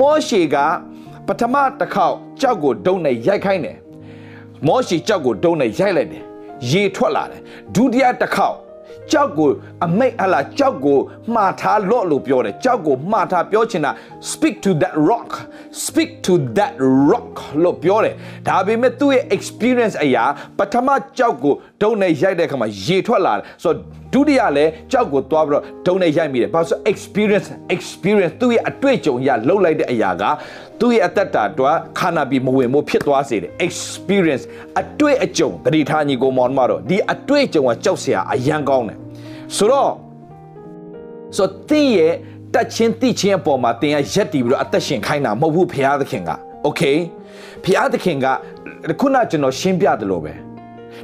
[0.00, 0.56] မောရှေက
[1.26, 3.76] ပထမတစ်ခေါက်ကြောက်ကိုဒုံနဲ့ရိုက်ခိုင်းတယ်
[4.66, 6.24] မောရှိကြောက်ကိုတုံးနဲ့ရိုက်လိုက်တယ်
[6.70, 7.40] ရေထွက်လာတယ်
[7.74, 8.56] ဒုတိယတစ်ခေါက်
[9.12, 9.50] ကြောက်ကို
[9.86, 10.98] အမိတ်ဟလာကြောက်ကို
[11.34, 13.90] မှားထားလော့လို့ပြောတယ်ကြောက်ကိုမှားထားပြောချင်တာ
[14.32, 15.30] speak to that rock
[15.86, 16.74] speak to that
[17.10, 18.14] rock လို့ပြောတယ်
[18.48, 20.24] ဒါပေမဲ့သူ့ရဲ့ experience အရာ
[20.58, 30.24] ပထမကြောက်ကိုဒုံနဲ့ရိုက်တဲ့အခါမှာရေထွက်လာတယ်ဆိုတော့ဒုတိယလည်းကြောက်ကိုသွားပြီးတော့ဒုံနဲ့ရိုက်မိတယ်ဘာလို့ဆို experience experience သူ့ရဲ့အတွေ့အကြုံအရာလှုပ်လိုက်တဲ့အရာက
[30.80, 34.44] သူ့ရဲ့အသက်တာတော့ခန္ဓာပြီးမဝင်မှုဖြစ်သွားစေတယ် experience
[34.80, 38.98] အတွေ့အကြုံတတိထားညီကိုမောင်မတော့ဒီအတွေ့အကြုံကကြောက်စရာအယံကောင်းတယ်
[39.56, 39.90] ဆိုတော့
[41.36, 42.12] ဆိုတင်ရဲ့
[42.54, 46.30] တက်ချင်းတိချင်းအပေါ်မှာတင်ရရက်တီပြီးတော့အသက်ရှင်ခိုင်းတာမဟုတ်ဘူးဖရာသခင်က
[46.66, 46.96] okay
[47.64, 48.26] ဖရာသခင်က
[49.00, 50.32] ခုနကျွန်တော်ရှင်းပြတယ်လို့ပဲ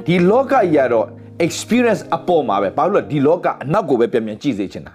[0.05, 1.07] ဒီလောကကြီးကတော့
[1.45, 4.93] experience အပေါ်မှာပဲဘာလို့လဲဒီလောကအနောက်ကိုပဲပြန်ပြန်ကြည့်စေချင်တာ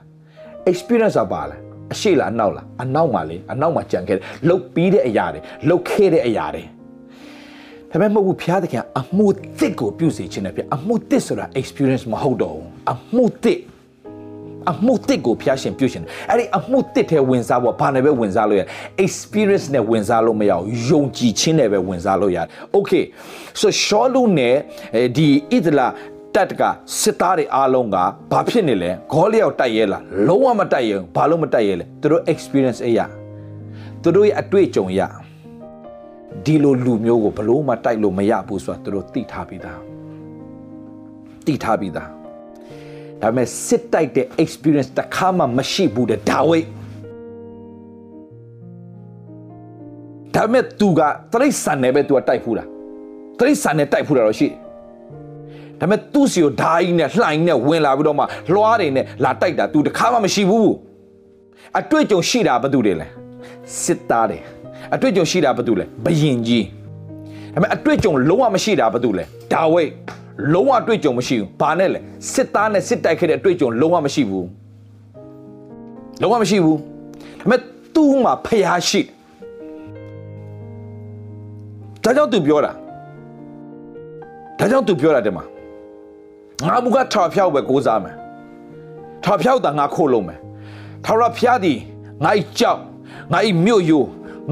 [0.70, 1.56] experience ကပါလဲ
[1.92, 6.62] အရှိလားအနောက်လားအနောက်မှာလေအနောက်မှာကြံခဲ့တယ်လှုပ်ပြီးတဲ့အရာတွေလှုပ်ခဲ့တဲ့အရာတွေ
[7.90, 9.26] ဒါပေမဲ့မဟုတ်ဘူးဖျားသခင်အမှု
[9.60, 13.60] တစ်ကိုပြုစေခြင်းနဲ့ပြအမှုတစ်ဆိုတာ experience မဟုတ်တော့ဘူးအမှုတစ်
[14.70, 18.62] အမှုတစ်ကိုဖျားရှင်ပြုရှင်အဲ့ဒီအမှုတစ်ထဲဝင်စားဖို့ဘာနဲ့ပဲဝင်စားလို့ရ
[19.04, 23.04] experience နဲ့ဝင်စားလို့မရဘူးယုံကြည်ခြင်းနဲ့ပဲဝင်စားလို့ရတယ် okay
[23.60, 24.56] so ရှောလူနဲ့
[25.16, 25.86] ဒီဣဒလာ
[26.34, 26.62] တတ်က
[27.00, 27.96] စစ်သားတွေအားလုံးက
[28.32, 33.06] ဘာဖြစ်နေလဲဂေါလျောက်တိုက်ရဲလားလုံးဝမတိုက်ရဲဘာလို့မတိုက်ရဲလဲသူတို့ experience အရာ
[34.02, 35.08] သူတို့ရဲ့အတွေ့အကြုံအရာ
[36.44, 39.80] ဒီလိုလူမျိုးကိုဘလို့မှတိုက်လို့မရဘူးဆိုတာသူတို့သိထားပြီးသား
[41.46, 42.08] သိထားပြီးသား
[43.20, 46.66] ဒါပေမဲ့စစ်တိုက်တဲ့ experience တစ်ခါမှမရှိဘူးတဲ့ဒါဝိတ်
[50.34, 51.00] ဒါပေမဲ့သူက
[51.32, 52.64] တရိတ်ဆန်နဲ့ပဲသူကတိုက်ဖူးတာ
[53.38, 54.48] တရိတ်ဆန်နဲ့တိုက်ဖူးတာတော့ရှိ
[55.82, 60.72] ဒါပေမဲ့သူ့စီကိုဓာကြီးနဲ့လှိုင်းနဲ့ဝင်လာပြီးတော့မှလွှားတွေနဲ့လာတိုက်တာသူတစ်ခါမှမရှိဘူး
[61.78, 63.06] အတွေ့အကြုံရှိတာဘာတူတယ်လဲ
[63.82, 64.42] စစ်သားတယ်
[64.94, 66.64] အတွေ့အကြုံရှိတာဘာတူလဲဘယင်ကြီး
[67.54, 69.90] ဒါပေမဲ့အတွေ့အကြုံလုံးဝမရှိတာဘာတူလဲဒါဝိတ်
[70.52, 71.98] လုံးဝအတွေ့အကြုံမရှိဘူးဘာနဲ့လဲ
[72.32, 74.46] စစ်သားနဲ့စစ်တိုက်ခဲ့တဲ့အတွေ့အကြုံလုံးဝမရှိဘူး
[76.20, 77.60] လုံးဝမရှိဘူးဒါပေမဲ့
[77.94, 79.00] သူ့မှာဖျားရှိ
[82.04, 82.72] ဒါကြောင့်သူပြောတာ
[84.58, 85.44] ဒါကြောင့်သူပြောတာတဲ့မှာ
[86.66, 88.14] ငါဘူးကထော်ဖြောက်ပဲကိုးစားမယ်
[89.24, 90.38] ထော်ဖြောက်တာငါခိုးလုံးမယ်
[91.04, 91.78] ထော်ရဖျားသည်
[92.24, 92.80] ငါ့ကြောက်
[93.32, 94.04] ငါ့မြို့ယို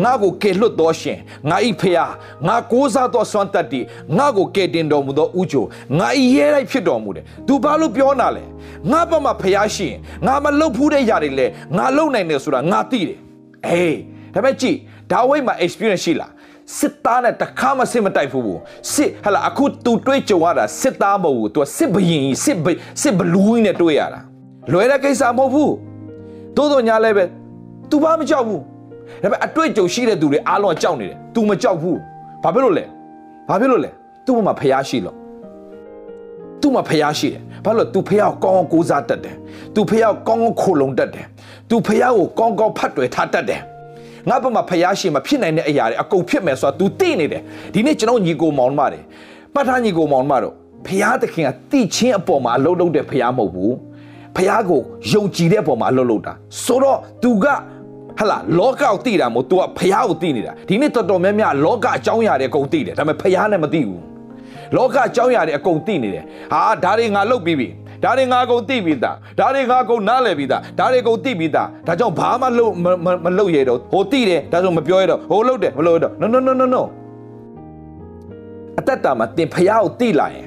[0.04, 1.18] ငါကိုကယ်လွတ်တော်ရှင်
[1.50, 2.12] ငါဤဖျား
[2.48, 3.84] ငါကိုးစားတော်ဆွမ်းတတ်သည်
[4.18, 5.64] ငါကိုကယ်တင်တော်မူသောဥချို
[5.98, 8.44] ငါဤရဲလိုက်ဖြစ်တော်မူတယ်သူဘာလို့ပြောနာလဲ
[8.90, 9.94] ငါဘက်မှာဖျားရှင်
[10.26, 11.46] ငါမလုတ်ဖူးတဲ့ຢာတွေလဲ
[11.76, 13.18] ငါလုတ်နိုင်တယ်ဆိုတာငါသိတယ်
[13.66, 13.98] အေး
[14.34, 14.76] ဒါပေမဲ့ကြည့်
[15.12, 16.30] ဒါဝိတ်မှာ experience ရှိလား
[16.77, 18.59] စစ်သားနဲ့တခါမှစစ်မတိုက်ဘူး
[18.93, 22.57] စစ်ဟလာအခုသူတွေးကြုံရတာစစ်သားမဟုတ်ဘူးသူစစ်ဘရင်စစ်
[23.01, 24.19] စစ်ဘလူးနဲ့တွေးရတာ
[24.71, 25.73] လွယ်တဲ့ကိစ္စမဟုတ်ဘူး
[26.55, 27.23] တိုးတော့ညာလဲပဲ
[27.89, 28.61] तू ဘာမကြောက်ဘူး
[29.21, 31.97] ဒါပေမဲ့အတွေ့အကြုံရှိတဲ့သူတွေအားလုံးကြောက်နေတယ် तू မကြောက်ဘူး
[32.43, 32.85] ဘာဖြစ်လို့လဲ
[33.49, 33.91] ဘာဖြစ်လို့လဲ
[34.25, 35.15] သူ့မှာဖျားရှိလို့
[36.61, 39.35] သူ့မှာဖျားရှိတယ်ဘာလို့ तू ဖျားကိုကောင်းကောင်းကိုးစားတတ်တယ်
[39.75, 41.25] तू ဖျားကိုကောင်းကောင်းခိုလုံတတ်တယ်
[41.69, 43.61] तू ဖျားကိုကောင်းကောင်းဖတ်တွယ်ထားတတ်တယ်
[44.29, 47.41] ငါဘက်မှာဖျားရှိမှဖြစ်နိုင်တဲ့အရာတွေအကုန်ဖြစ်မယ်ဆိုတာ तू သိနေတယ်
[47.73, 48.99] ဒီနေ့ကျွန်တော်ညီကိုမောင်မတွေ
[49.53, 50.53] ပတ်ထားညီကိုမောင်မတို့
[50.87, 53.73] ဖျားသခင်ကတိချင်းအပေါ်မှာအလုံးလုံးတဲ့ဖျားမဟုတ်ဘူး
[54.37, 57.45] ဖျားကိုယုံကြည်တဲ့အပေါ်မှာအလုံးလုံးတာဆိုတော့ तू က
[58.19, 64.01] ဟလာလောကကိုသိတာမို့ तू ကဖျားကိုသိနေတာဒီနေ့တော်တော်များများလောကအကြောင်းအရာတွေအကုန်သိတယ်ဒါပေမဲ့ဖျားနဲ့မသိဘူး
[64.77, 66.23] လောကအကြောင်းအရာတွေအကုန်သိနေတယ်
[66.53, 67.67] ဟာဒါတွေငါလုပ်ပြီးပြီ
[68.02, 72.72] ဒါတွေငါကုန်သိပြီးသားဒါတွေငါကုန်နားလည်ပြီးသားဒါတွေကုန်သိပြီးသားဒါကြောင့်ဘာမှလုပ်
[73.24, 76.82] မလုပ်ရတော့ဟိုသိတယ်ဒါဆိုမပြောရတော့ဟိုလုပ်တယ်မလုပ်ရတော့ no no no no no
[78.78, 80.46] အသက်တာမှာတင်ဖျားကိုသိလာရင်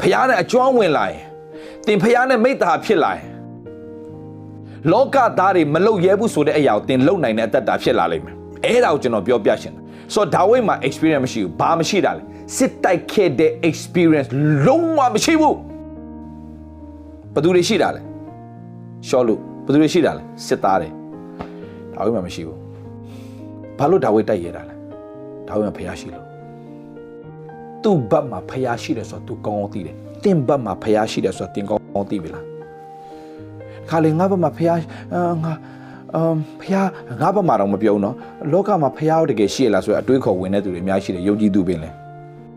[0.00, 1.22] ဖျားနဲ့အကျွမ်းဝင်လာရင်
[1.86, 3.28] တင်ဖျားနဲ့မိတ္တာဖြစ်လာရင်
[4.92, 9.74] လောကသားတွေမလုတ်ရဲဘူးဆိုတဲ့အရာကိုတင်လုံနိုင်တဲ့အသက်တာဖြစ်လာလိမ့်မယ်အဲ့ဒါကိုကျွန်တော်ပြောပြရှင်
[10.14, 12.22] ဆိုတော့ဒါဝိတ်မှာ experience မရှိဘူးဘာမရှိတာလဲ
[12.56, 14.28] စစ်တိုက်ခဲ့တဲ့ experience
[14.66, 15.56] လုံးဝမရှိဘူး
[17.34, 18.02] ဘယ်သူတွေရှိတာလဲ
[19.08, 20.88] ရှော့လို့ဘယ်သူတွေရှိတာလဲစစ်သားတွေ
[21.94, 22.58] ဒါဝိတ်မှာမရှိဘူး
[23.78, 24.74] ဘာလို့ဒါဝိတ်တိုက်ရတာလဲ
[25.48, 26.24] ဒါဝိတ်မှာဖျားရှိလို့
[27.82, 32.44] သူ့ဘက်မှာဖျားရှိတယ်ဆိုတော့ तू ကောင်းကောင်းသိတယ်တင်ဘက်မှာဖျားရှိတယ်ဆိုတော့တင်ကောင်းကောင်းသိပြီလား
[33.88, 34.78] ခါလေငါဘက်မှာဖျား
[35.44, 35.52] ငါ
[36.14, 36.88] အမ်ဖျား
[37.20, 38.16] ငါဘက်မှာတော့မပြောဘူးနော်
[38.52, 41.90] လောကမှာဖျားတကယ်ရှိရလားဆိုတော့အတွေးခေါ်ဝင်တဲ့သူတွေအများရှိတယ်ယုံကြည်သူပင်လဲ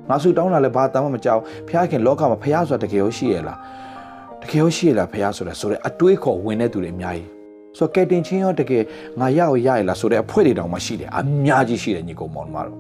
[0.10, 3.58] ငါဆူတောင်းတာလဲဘာတမ်းမှမကြောက်ဖျားခင်လောကမှာဖျားဆိုတာတကယ်ရောရှိရလား
[4.42, 7.28] တကယ်ရောရှိရလားဖျားဆိုတာဆိုတော့အတွေးခေါ်ဝင်တဲ့သူတွေအများကြီး
[7.78, 8.84] ဆိုတော့ကဲတင်ချင်းရောတကယ်
[9.20, 12.78] ငါရအောင်ရရလားဆိုတဲ့အဖွဲတွေတောင်မှရှိတယ်အများကြီးရှိတယ်ညီကောင်မောင်တို့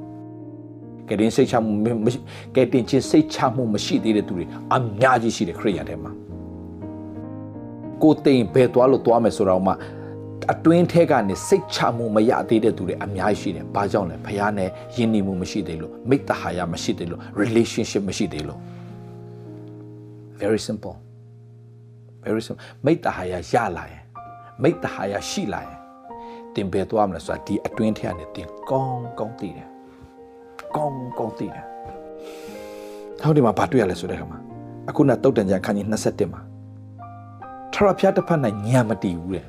[1.09, 1.73] ကဲတင်စိတ်ချမှု
[2.55, 4.45] ကဲတင်ချင်းစိတ်ချမှုမရှိသေးတဲ့သူတွေ
[4.75, 6.11] အများကြီးရှိတယ်ခရိယန်ထဲမှာ
[8.03, 9.73] ကိုတိမ်ဘယ်သွားလို့သွားမယ်ဆိုတော့မှ
[10.53, 18.59] အတွင်းထဲကနေစိတ်ချမှုမရသေးတဲ့သူတွေအများကြီးရှိတယ်။ဘာကြောင့်လဲ။ဖခင်နဲ့ယဉ်နေမှုမရှိသေးလို့မိတ္တဟာယမရှိသေးလို့ relationship မရှိသေးလို့
[20.41, 20.95] very simple
[22.23, 24.03] very simple မိတ္တဟာယရလာရင်
[24.63, 25.77] မိတ္တဟာယရှိလာရင်
[26.55, 29.67] တင်ပဲသွားမလဲဆိုတာဒီအတွင်းထဲကနေတင်ကောင်းကောင်းသိတယ်။
[30.75, 31.65] ကောင်းကောင်းသိတယ်။
[33.21, 34.39] ဟောဒီမှာဘာတွေ့ရလဲဆိုတဲ့ခါမှာ
[34.89, 36.41] အခုနတုတ်တန်ကြခန်းကြီး27မှာ
[37.73, 39.45] ထရဖျားတစ်ဖက်၌ညံမတည်ဘူးတဲ့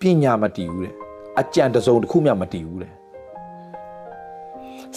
[0.00, 0.94] ပညာမတည်ဘူးတဲ့
[1.40, 2.92] အကြံတစုံတစ်ခုမှမတည်ဘူးတဲ့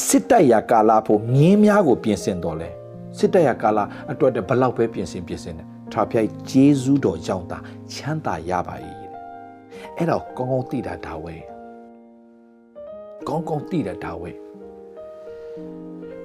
[0.07, 2.69] စစ်တပ်ရကာလာဖို့မြင်းများကိုပြင်ဆင်တော်လဲ
[3.17, 7.57] စစ်တပ်ရကာလာအတွက်တဘလောက်ပဲပြင်ဆင်ပြင်ဆင်တယ် ထရဖျားဂျေဇူးတော်ကြောင့်သာ
[7.93, 9.09] ချမ်းသာရပါ၏တဲ့
[9.97, 11.35] အဲ့တော့ကောင်းကောင်းသိတာဒါဝဲ
[13.27, 14.31] ကောင်းကောင်းသိတာဒါဝဲ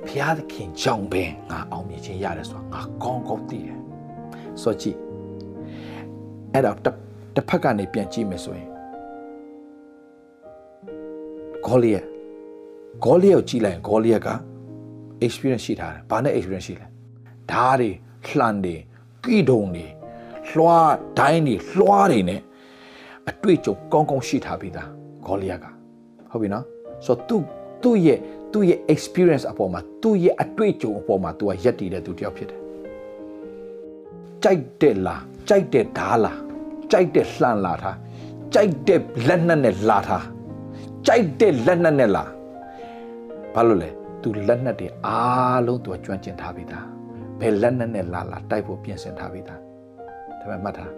[0.06, 3.78] ဖျားသခင်ကြောင့်ပဲငါအောင်မြင်ခြင်းရတယ်ဆိုတာငါကောင်းကောင်းသိတယ်
[4.62, 4.98] ဆိုကြည့်
[6.52, 8.68] အဲ့တော့တစ်ဖက်ကနေပြန်ကြည့်မယ်ဆိုရင်
[11.66, 11.98] ဂေါလိယ
[13.04, 14.28] ဂေါလိယကိုကြည့်လိုက်ရင်ဂေါလိယက
[15.24, 16.86] experience ရှိထားတယ်ဘာနဲ့ experience ရှိလဲ
[17.50, 17.90] ဓာတ်တွေ
[18.38, 18.76] လှန်တွေ
[19.25, 19.85] ကိဒုံတွေ
[20.55, 22.41] လွှားဒိုင်းတွေလွှားတွေနဲ့
[23.29, 24.89] အတွေ့အကြုံကောင်းကောင်းရှိထားပြီးသား
[25.25, 25.65] ဂေါလိယက
[26.31, 26.65] ဟုတ်ပြီနော်
[27.05, 27.37] ဆိုတော့သူ
[27.83, 28.19] သူ့ရဲ့
[28.53, 32.59] သူ့ရဲ့ experience အပေါ်မှာသူ့ရဲ့အတွေ့အကြုံအပေါ်မှာ तू ကရက်တည်တဲ့သူတယောက်ဖြစ်တယ်
[34.43, 36.39] ကြိုက်တဲ့လားကြိုက်တဲ့ဓားလား
[36.91, 37.97] ကြိုက်တဲ့လှန်လာထား
[38.53, 40.25] ကြိုက်တဲ့လက်နက်နဲ့လာထား
[41.07, 42.23] ကြိုက်တဲ့လက်နက်နဲ့လာ
[43.53, 43.89] ဘာလို့လဲ
[44.21, 46.85] तू လက်နက်တွေအားလုံး तू ကျွမ်းကျင်ထားပြီးသား
[47.39, 49.61] ဘယ်လက်နက်နဲ့လာလာတိုက်ဖို့ပြင်ဆင်ထားပြီးသား
[50.39, 50.91] ဒါပေမဲ့မှတ်ထား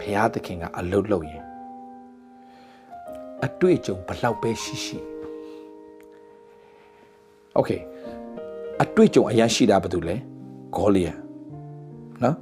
[0.00, 1.44] ဖရာသခင်ကအလုတ်လို့ရင်
[3.44, 4.98] အတွေ့အကြုံဘလောက်ပဲရှိရှိ
[7.54, 7.70] โอเค
[8.82, 10.14] အတွေ့အကြုံအရင်ရှိတာဘာတူလဲ
[10.76, 11.14] ဂေါလီယာ
[12.22, 12.36] နော်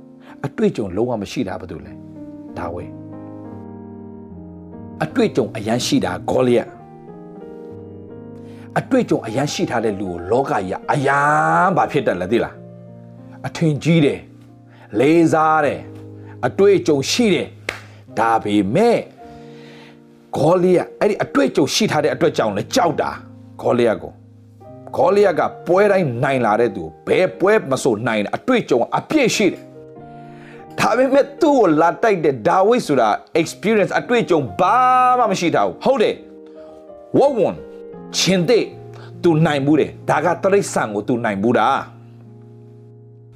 [0.47, 1.93] အတွေ့အကြုံလုံးဝမရှိတာဘာတူလဲ
[2.59, 2.85] ဒါဝဲ
[5.05, 6.61] အတွေ့အကြုံအရန်ရှိတာဂေါလိယ
[8.80, 12.56] အတွေ့အကြုံအရန်ရှိထားတဲ့လူကိုလောကကြီးအရန်ဘာဖြစ်တယ်လဲသိလား
[13.48, 14.20] အထင်ကြီးတယ်
[15.00, 15.80] လေးစားတယ်
[16.48, 17.48] အတွေ့အကြုံရှိတယ်
[18.20, 19.00] ဒါပေမဲ့
[20.38, 23.10] ဂေါလိယအဲ့ဒီအတွေ့အကြုံရှိထားတဲ့အတွက်ကြောင့်လဲကြောက်တာ
[23.62, 24.14] ဂေါလိယကို
[24.96, 29.62] ဂေါလိယကပွဲတိုင်းနိုင်လာတဲ့သူဘယ်ပွဲမဆိုနိုင်တယ်အတွေ့အကြုံအပြည့်ရှိတယ်
[30.80, 33.10] ဒါပေမဲ့သူ့ကိုလာတိုက်တဲ့ဒါဝိဒ်ဆိုတာ
[33.42, 34.78] experience အတွေ့အကြုံဘာ
[35.20, 36.16] မှမရှိတာဟုတ်တယ်
[37.18, 37.58] what one
[38.17, 38.65] ချင်းတဲ့
[39.23, 41.69] သူနိုင်ဘူးတယ်ဒါကတရိษံကိုသူနိုင်ဘူးတာ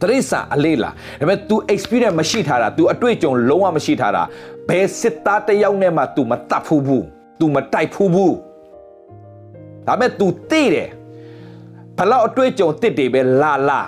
[0.01, 4.23] တရိษံအလေးလားဒါပေမဲ့ तू experience မရှိထားတာ तू အတွေ့အကြုံလုံးဝမရှိထားတာ
[4.69, 7.05] ဘယ်စစ်သားတစ်ယောက်နဲ့မှ तू မတတ်ဘူးဘူး
[7.39, 8.35] तू မတိုက်ဘူးဘူး
[9.87, 10.89] ဒါပေမဲ့ तू သိတယ်
[11.99, 13.81] ဘလောက်အတွေ့အကြုံတစ်တွေပဲလာလာ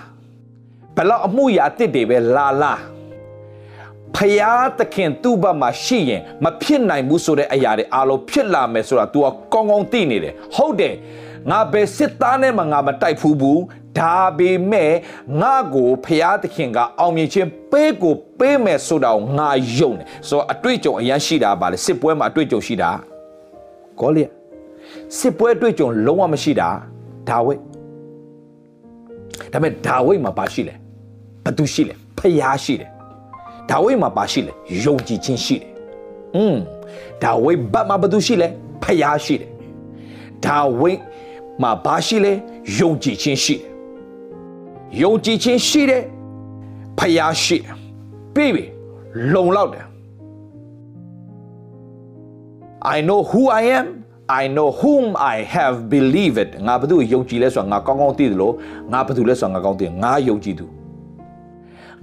[0.97, 2.73] ဘလောက်အမှုရာတစ်တွေပဲလာလာ
[4.18, 10.96] ဖယားသခင်သူ့ဘက်မှာရှိရင်မဖြစ်နိုင်ဘူးဆိုတဲ့အရာတွေအားလုံးဖြစ်လာမယ်ဆိုတာ तू ကကောင်းကောင်းသိနေတယ်ဟုတ်တယ်
[11.50, 13.62] ငါဘယ်စစ်သားနဲ့မှငါမတိုက်ဘူးဘူး
[14.00, 14.94] ဒါပေမဲ့
[15.42, 22.90] ငါကိုဖယားသခင်ကအောင်မြင်ခြင်းပေးကိုပေးမယ်ဆိုတာကိုငါယုံတယ်ဆိုတော့အတွေ့အကြုံအရန်ရှိတာပါလေစစ်ပွဲမှာအတွေ့အကြုံရှိတာ
[24.00, 24.28] ဂေါလိယ
[25.18, 26.70] စစ်ပွဲအတွေ့အကြုံလုံးဝမရှိတာ
[27.30, 27.60] ဒါဝိဒ်
[29.54, 30.76] ဒါပေမဲ့ဒါဝိဒ်မှာပါရှိလဲ
[31.46, 32.97] ဘသူရှိလဲဖယားရှိတယ်
[33.70, 34.54] ဒါဝိဒ်မှာပါရှိလဲ
[34.86, 35.70] ယုံကြည်ခြင်းရှိတယ်
[36.36, 36.56] อืม
[37.24, 38.48] ဒါဝိဒ်ဘတ်မှာဘသူရှိလဲ
[38.84, 39.50] ဖယားရှိတယ်
[40.46, 41.00] ဒါဝိဒ်
[41.62, 42.34] မှာပါရှိလဲ
[42.80, 43.64] ယုံကြည်ခြင်းရှိတယ်
[45.02, 46.04] ယုံကြည်ခြင်းရှိတယ်
[46.98, 47.74] ဖယားရှိတယ်
[48.36, 48.64] ပြီးပြီ
[49.34, 49.86] လုံလောက်တယ်
[52.96, 53.88] I know who I am
[54.42, 58.54] I know whom I have believed ငါဘသူယုံကြည်လဲဆိုတာငါကောင်းကောင်းသိတယ်လို့
[58.94, 60.66] ငါဘသူလဲဆိုတာငါကောင်းသိငါယုံကြည်သူ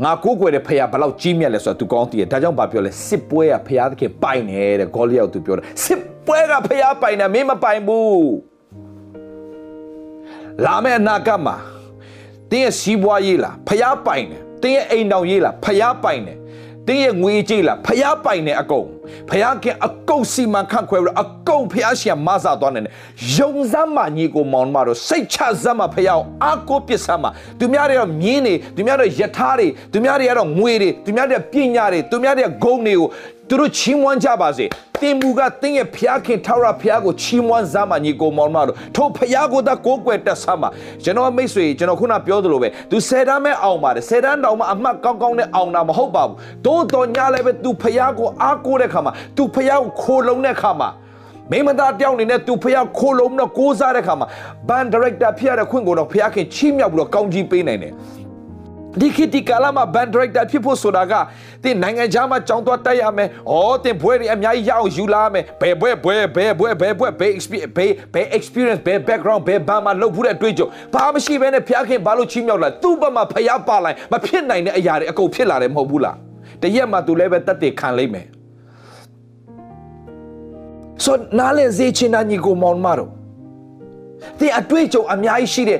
[0.03, 8.33] ငါကိုးကွယ်တဲ့ဖခင်ဘလောက်ကြီးမြတ်လဲဆိုတာ तू ကောင်းသိတယ်ဒါကြောင့်ဗာပြောလဲစစ်ပွဲကဖခင်သခင်ပိုင်နေတဲ့ဂေါလိယောက် तू ပြောတယ်စစ်ပွဲကဖခင်ပိုင်တယ်မင်းမပိုင်ဘူး
[10.65, 11.57] လာမယ့်အနာဂတ်မှာ
[12.51, 16.37] တင်းရဲ့စီးပွားရေးလားဖျားပိုင်တယ်တင်းရဲ့အိမ်တော်ရေးလားဖျားပိုင်တယ်
[16.89, 18.87] တင်းရဲ့ငွေကြေးလားဖျားပိုင်တယ်အကုန်
[19.31, 22.93] ဖျားကအကုတ်စီမံခန့်ခွဲပြီးအကုန်ဖျားရှင်မဆာသွားနေတယ်
[23.37, 33.09] ယုံစမ်းမှညီကိုမောင်မတို့စိတ်ချစမ်းမှဖျားအာကိုပစ်စမ်းမှသူများတွေတော့မြင်းတွေသူများတွေယထာတွေသူများတွေကတော့ငွေတွေသူများတွေပညာတွေသူများတွေဂုံတွေကို
[33.55, 34.65] သူတို့ချီးမွမ်းကြပါစေ
[35.01, 40.69] တင်မူကတင်းရဲ့ဖျားခင်ထာဝရဖျားကိုချီးမွမ်းစမ်းမှညီကိုမောင်မတို့ထိုဖျားကိုသာကိုးကွယ်တက်စမ်းမှ
[41.05, 50.89] ကျွန်တော်မိတ်ဆွေကျွန်တော်ခုနပြောသလိုပဲသူဆယ်တန်းမဲ့အောင်ပါတယ်ဆယ်တန်းတောင်မှအမှတ်ကောင်းကောင်းနဲ့အောင်တာမဟုတ်ပါဘူးတိုးတော်ညလည်းပဲသူဖျားကိုအားကိုးတဲ့ခါမှာသူဖျားကိုခိုလုံတဲ့ခါမှာ
[51.51, 54.27] မိမသားတယောက်အနေနဲ့သူဖျားခိုလုံတော့ကိုးစားတဲ့ခါမှာ
[54.69, 57.93] ဘန်ဒါရိုက်တာဖြစ်ရတဲ့ခွင့်ကိုတော့ဖျားခင်ချီးမြှောက်ပြီးတော့ကောင်းကြီးပေးနိုင်တယ်
[59.01, 61.13] ဒီခေတ်ဒီကာလမှာဘန်ဒရိုက်တာဖြစ်ဖို့ဆိုတာက
[61.65, 76.17] တင်နိုင်ငံခြားမှာကြောင်းသွားတက်ရမယ်။အော်တင်ဘွဲတွေအများကြီးရအောင်ယူလာမယ်။ဘယ်ဘွဲဘွဲဘယ်ဘွဲဘယ်ဘွဲဘယ် experience ဘယ်ဘယ် experience ဘယ် background ဘယ်ဘာမှလုပ်ဖို့တဲ့အတွေ့အကြုံဘာမှမရှိဘဲနဲ့ဖျားခင်ဘာလို့ချီးမြှောက်လာသူ့ဘက်မှာဖျားပါလိုက်မဖြစ်နိုင်တဲ့အရာတွေအကုန်ဖြစ်လာတယ်မဟုတ်ဘူးလား။
[76.63, 78.27] တရက်မှသူလည်းပဲတက်တည်ခံလိမ့်မယ်။
[81.05, 83.11] ဆိုနားလေစေချင်တာညီကိုမောင်မတော်
[84.41, 85.79] သင်အတွေ့အကြုံအများကြီးရှိတယ်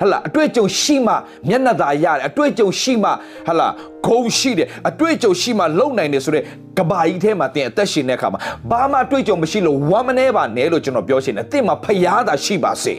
[0.00, 1.12] ဟလာအတွေ့အကြုံရှိမှ
[1.48, 3.10] မျက်နှာသာရတယ်အတွေ့အကြုံရှိမှ
[3.48, 3.68] ဟလာ
[4.06, 6.44] ဂုံရှိတယ်အတွေ့အကြုံရှိမှလုံနိုင်တယ်ဆိုတော့
[6.78, 12.94] ကဘာကြီးထဲမှာသင်အသက်ရှင်တဲ့အခါမှာဘာမှအတွေ့အကြုံမရှိလို့ဝမ်းမနေပါနဲ့လို့ကျွန်တော်ပြောချင်တယ်သင်မှာဖျားတာရှိပါစေ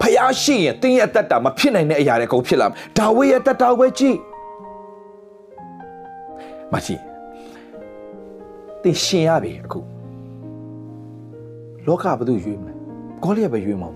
[0.00, 4.16] ဖျားရှိရင်သင်ရဲ့အသက်တာမဖြစ်နိုင်တဲ့အရာတွေအကုန်ဖြစ်လာမယ်ဒါဝိရဲ့အသက်တာပဲကြည့်
[6.72, 6.96] မရှိ
[8.82, 9.80] သင်ရှင်ရပြီအခု
[11.86, 12.72] လောကဘယ်သူရွေးမလဲ
[13.22, 13.88] ဂေါလိယပဲရွေးမှာ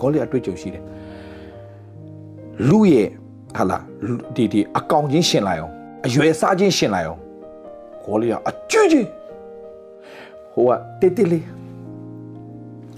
[0.00, 0.82] ဂေါလိယအတွေ့အကြုံရှိတယ်
[2.68, 3.08] လူရဲ့
[3.56, 3.78] ဟာလာ
[4.36, 5.72] ဒီဒီအကောင်ချင်းရှင်လိုက်အောင်
[6.06, 7.20] အရွယ်စားချင်းရှင်လိုက်အောင်
[8.04, 9.06] ဂေါလိယအကျွတ်ကြီး
[10.52, 11.44] ဟိုကတေးတေးလေး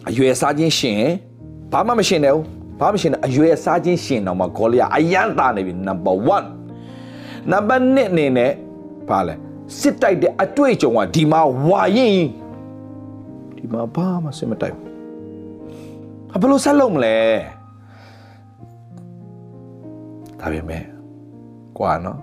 [0.08, 1.00] အရွယ်စားချင်းရှင်
[1.72, 2.34] ဘာမှမရှင်တယ်
[2.80, 6.16] ဘာမှမရှင်တယ်အရွယ်စားချင်းရှင်တော့မှဂေါလိယအယမ်းတာနေပြီ number
[6.82, 8.50] 1 number 2အနေနဲ့
[9.08, 9.34] ဘာလဲ
[9.80, 12.20] စစ်တိုက်တဲ့အတွေ့အကြုံကဒီမှာဝါရင်
[13.56, 14.87] ဒီမှာဘာမှစစ်မတိုက်ဘူး
[16.30, 17.16] ဘယ်လိုဆက်လုပ်မလဲ
[20.40, 20.84] ဒါပေမဲ့
[21.78, 22.20] ကွာနော်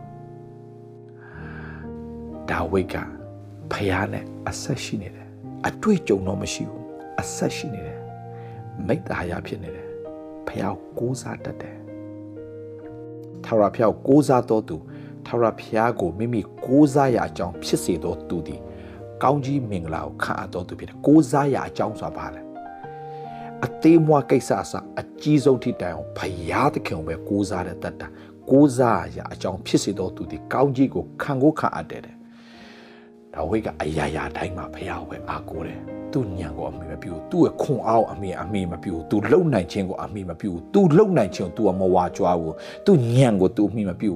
[2.50, 2.96] ဒါဝိတ်က
[3.72, 5.28] ဖယားနဲ့အဆက်ရှိနေတယ်
[5.68, 6.86] အတွေ့အကြုံတော့မရှိဘူး
[7.22, 8.00] အဆက်ရှိနေတယ်
[8.88, 9.88] မိတ္တာရဖြစ်နေတယ်
[10.48, 11.78] ဖယားကိုးစားတတ်တယ်
[13.46, 14.78] ထာဝရဖျားကိုကိုးစားတော်သူ
[15.26, 18.62] ထာဝရဖျားကိုမိမိကိုးစားရာအကြောင်းဖြစ်စေတော်သူသည်
[19.24, 22.45] ကောင်းကြီးမင်္ဂလာကိုခံအပ်တော်သူဖြစ်တယ်ကိုးစားရာအကြောင်းဆိုတာဘာလဲ
[23.64, 28.08] အသေးမွားကိစ္စအစအကြီးဆုံးထိတိုင်အောင်ဖယားသခင်ကိုပဲကိုးစားတဲ့တတ်တာ
[28.50, 32.16] ကိုးစားရာအကြောင်းဖြစ်စေတော်သူသည်ကောင်းကြီးကိုခံကိုခံအပ်တယ်တဲ့
[33.34, 35.80] ဒါဝိတ်ကအရာရာတိုင်းမှာဖယားကိုပဲအားကိုးတယ်
[36.14, 44.14] သူ့ညံကိုအမေမပြူသူ့ရဲ့ခွန်အားကိုအမေအမေမပြူသူလုံနိုင်ခြင်းကိုအမေမပြူသူလုံနိုင်ခြင်းကို तू မဝါကြွားဘူးသူ့ညံကို तू အမေမပြူ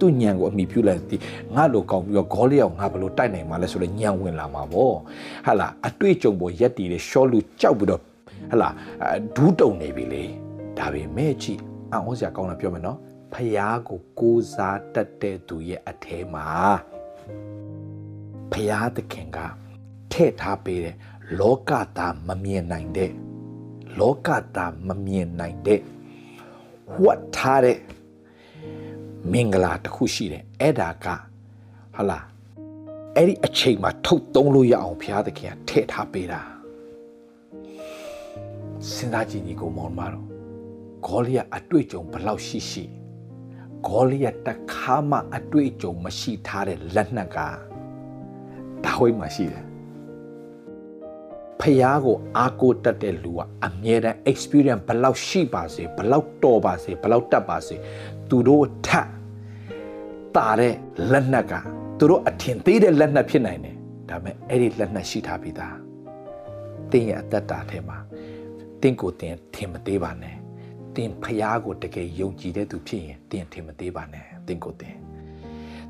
[0.00, 1.16] သူ့ညံကိုအမေပြူလိုက်ဒီ
[1.54, 4.94] ငါလိုကောင်းပြီးတော့ဂေါလီယောငါဘလို့တိုက်နိုင်မှာလဲဆိုတော့ညံဝင်လာမှာပေါ့
[5.46, 8.02] ဟာလာအတွေ့အကြုံပေါ်ရက်တီတဲ့ရှော့လူကြောက်ပြီးတော့
[8.50, 8.68] ဟလာ
[9.36, 10.24] ဒူးတုံနေပြီလေ
[10.78, 11.60] ဒါပေမဲ့ကြည့်
[11.92, 12.98] အံ့ဩစရာကောင်းတာပြောမယ်နော်
[13.32, 16.46] ဖယားကိုကိုးစားတတ်တဲ့သူရဲ့အထဲမှာ
[18.52, 19.38] ဖယားသခင်က
[20.12, 20.94] ထည့်ထားပေးတဲ့
[21.40, 23.10] လောကသားမမြင်နိုင်တဲ့
[23.98, 25.80] လောကသားမမြင်နိုင်တဲ့
[27.02, 27.78] ဝတ်ထားတဲ့
[29.32, 31.06] မင်္ဂလာတစ်ခုရှိတယ်အဲ့ဒါက
[31.96, 32.18] ဟာလာ
[33.16, 36.40] အဲ့ဒီအချိန်မှာထုတ်သုံးလို့ရအောင်ဘုရားသခင်ကထည့်ထားပေးတာ
[38.88, 40.26] စဉ်းစားကြည့်ညီကိုမောင်မတော်
[41.06, 42.84] ဂေါလိယအတွေ့အကြုံဘလောက်ရှိရှိ
[43.86, 47.38] ဂေါလိယတခါမှအတွေ့အကြုံမရှိထားတဲ့လက်နက်က
[48.84, 49.64] ဒါဝိမှာရှိတယ်
[51.60, 57.76] ဖျားကိုအားကိုတတ်တဲ့လူကအမြဲတမ်း experience ဘလောက်ရှိပါစေဘလောက်တော်ပါစေဘလောက်တတ်ပါစေ
[58.28, 59.08] သူတို့ထပ်
[60.36, 60.74] တာတဲ့
[61.12, 61.52] လက်နက်က
[61.98, 63.76] သူတို့အထင်သေးတဲ့လက်နက်ဖြစ်နိုင်တယ်
[64.08, 65.76] ဒါပေမဲ့အဲ့ဒီလက်နက်ရှိထားပြီးသား
[66.92, 67.98] တင်းရဲ့အသက်တာထဲမှာ
[68.82, 70.36] တင်းကိုတင်းထင်မသေးပါနဲ့
[70.96, 74.96] တင်းဖျားကိုတကယ်ယုံကြည်တဲ့သူဖြစ်ရင်တင်းထင်မသေးပါနဲ့တင်းကိုတင်း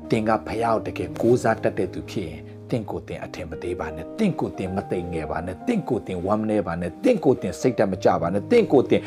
[0.09, 9.01] တင်းကဖျားကိုတကယ်ကိုးစားတတ်တဲ့သူဖြစ်ရင်တင့်ကိုတင်အထင်မသေးပါနဲ့တင့်ကိုတင်မသိငယ်ပါနဲ့တင့်ကိုတင်ဝမ်းမနေပါနဲ့တင့်ကိုတင်စိတ်တမကြပါနဲ့တင့်ကိုတင်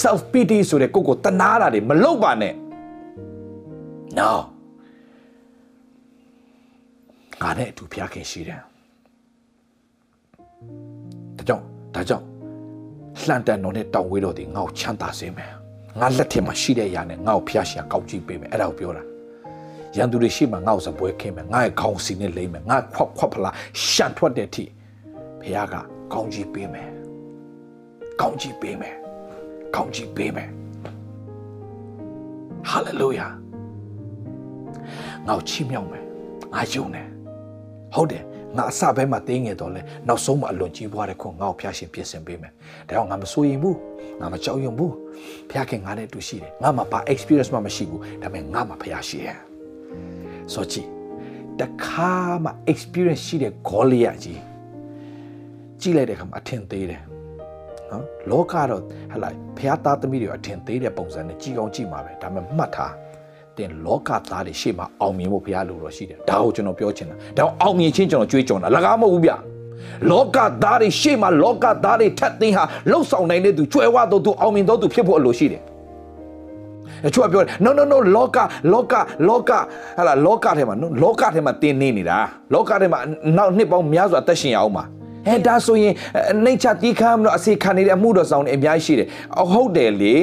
[0.00, 2.54] self pity ဆိုတဲ့ကိုကိုတနာတာတွေမလုပ်ပါနဲ့
[4.18, 4.30] no
[7.42, 8.60] ငါနဲ့အတူဖျားခင်ရှိတယ်
[11.36, 12.35] ဒါကြောင့်ဒါကြောင့်
[13.24, 15.50] လှန်တန်တော်နဲ့တောင်းဝေးတော်ဒီငါ့ကိုချမ်းသာစေမယ်
[16.00, 19.02] ငါလက်ထက်မှာရှိတဲ့အရာနဲ့ငါ့ကိုဖျားရှင်ကောက်ကြည့်ပေးမယ်အဲ့ဒါကိုပြောတာ
[19.96, 23.54] ရန်သူတွေရှိမှငါ့ကိုစပွဲခင်းမယ်ငါ့ရဲ့ခေါင်းစီနဲ့လိမ့်မယ်ငါခွက်ခွက်ဖလား
[23.90, 24.64] ရှန်ထွက်တဲ့အထိ
[25.40, 25.74] ဘုရားက
[26.12, 26.88] ကောင်းကြီးပေးမယ်
[28.20, 28.96] ကောင်းကြီးပေးမယ်
[29.74, 30.48] ကောင်းကြီးပေးမယ်
[32.68, 33.26] ဟာလေလုယာ
[35.26, 36.04] ငါ့ကိုချီးမြှောက်မယ်
[36.54, 37.08] ငါယုံတယ်
[37.94, 38.24] ဟုတ်တယ်
[38.56, 42.52] ငါအစဘဲမှာတင်းငယ်တော့လဲနောက်ဆုံးမှာအလွန်ကြီးပွားတဲ့ခွန်ငါ့ကိုဖျားရှင်ပြင်ဆင်ပေးမယ်
[42.88, 43.78] ဒါကြောင့်ငါမစိုးရင်ဘူး
[44.20, 44.94] ငါမကြောက်ရွံ့ဘူး
[45.50, 49.38] ဖျားခင်ငါနဲ့အတူရှိတယ်ငါမှာဘာ experience မှမရှိဘူးဒါပေမဲ့ငါမှာဖျားရှိတယ်
[50.52, 50.88] ဆိုကြည့်
[51.60, 52.14] တခါ
[52.44, 54.40] မှ experience ရှိတဲ့ဂေါလိယကြီး
[55.80, 57.02] ကြည့်လိုက်တဲ့အခါမှာအထင်သေးတယ်
[57.90, 59.28] နော်လောကတော့ဟလာ
[59.58, 62.92] ဖះသားသမီးတွေအထင်သေးတဲ့ပုံစံနဲ့ကြည်အောင်ကြည့်မှာပဲဒါပေမဲ့မှတ်ထား
[63.58, 69.32] တင်လောကသားတွေရှေ့မှာအောင်မြင်ဖို့ဘုရားလိုတော့ရှိတယ်ဒါကိုကျွန်တော်ပြောချင်တာဒါအောင်မြင်ခြင်းကျွန်တော်ကြွေးကြော်တာလကားမဟုတ်ဘူးဗျ
[70.10, 75.62] လောကသားတွေရှေ့မှာလောကသားတွေထက်သိမ်းဟာလှုပ်ဆောင်နိုင်တဲ့သူကျွဲဝတော့သူအောင်မြင်တော့သူဖြစ်ဖို့အလိုရှိတယ်
[77.04, 78.38] တချို့ကပြောတယ် no no no လောက
[78.72, 78.94] လောက
[79.28, 79.50] လောက
[79.96, 82.18] ဟာလာလောကထဲမှာလောကထဲမှာတင်းနေနေတာ
[82.54, 82.98] လောကထဲမှာ
[83.36, 84.84] နောက်နှစ်ပေါင်းများစွာသက်ရှင်ရအောင်ပါ
[85.26, 85.94] ဟဲ့ဒါဆိုရင်
[86.44, 89.08] နှိတ်ချတီးခမ်းမလို့အစီခံနေတဲ့အမှုတော်ဆောင်တွေအများကြီးရှိတယ်
[89.52, 90.14] ဟုတ်တယ်လေ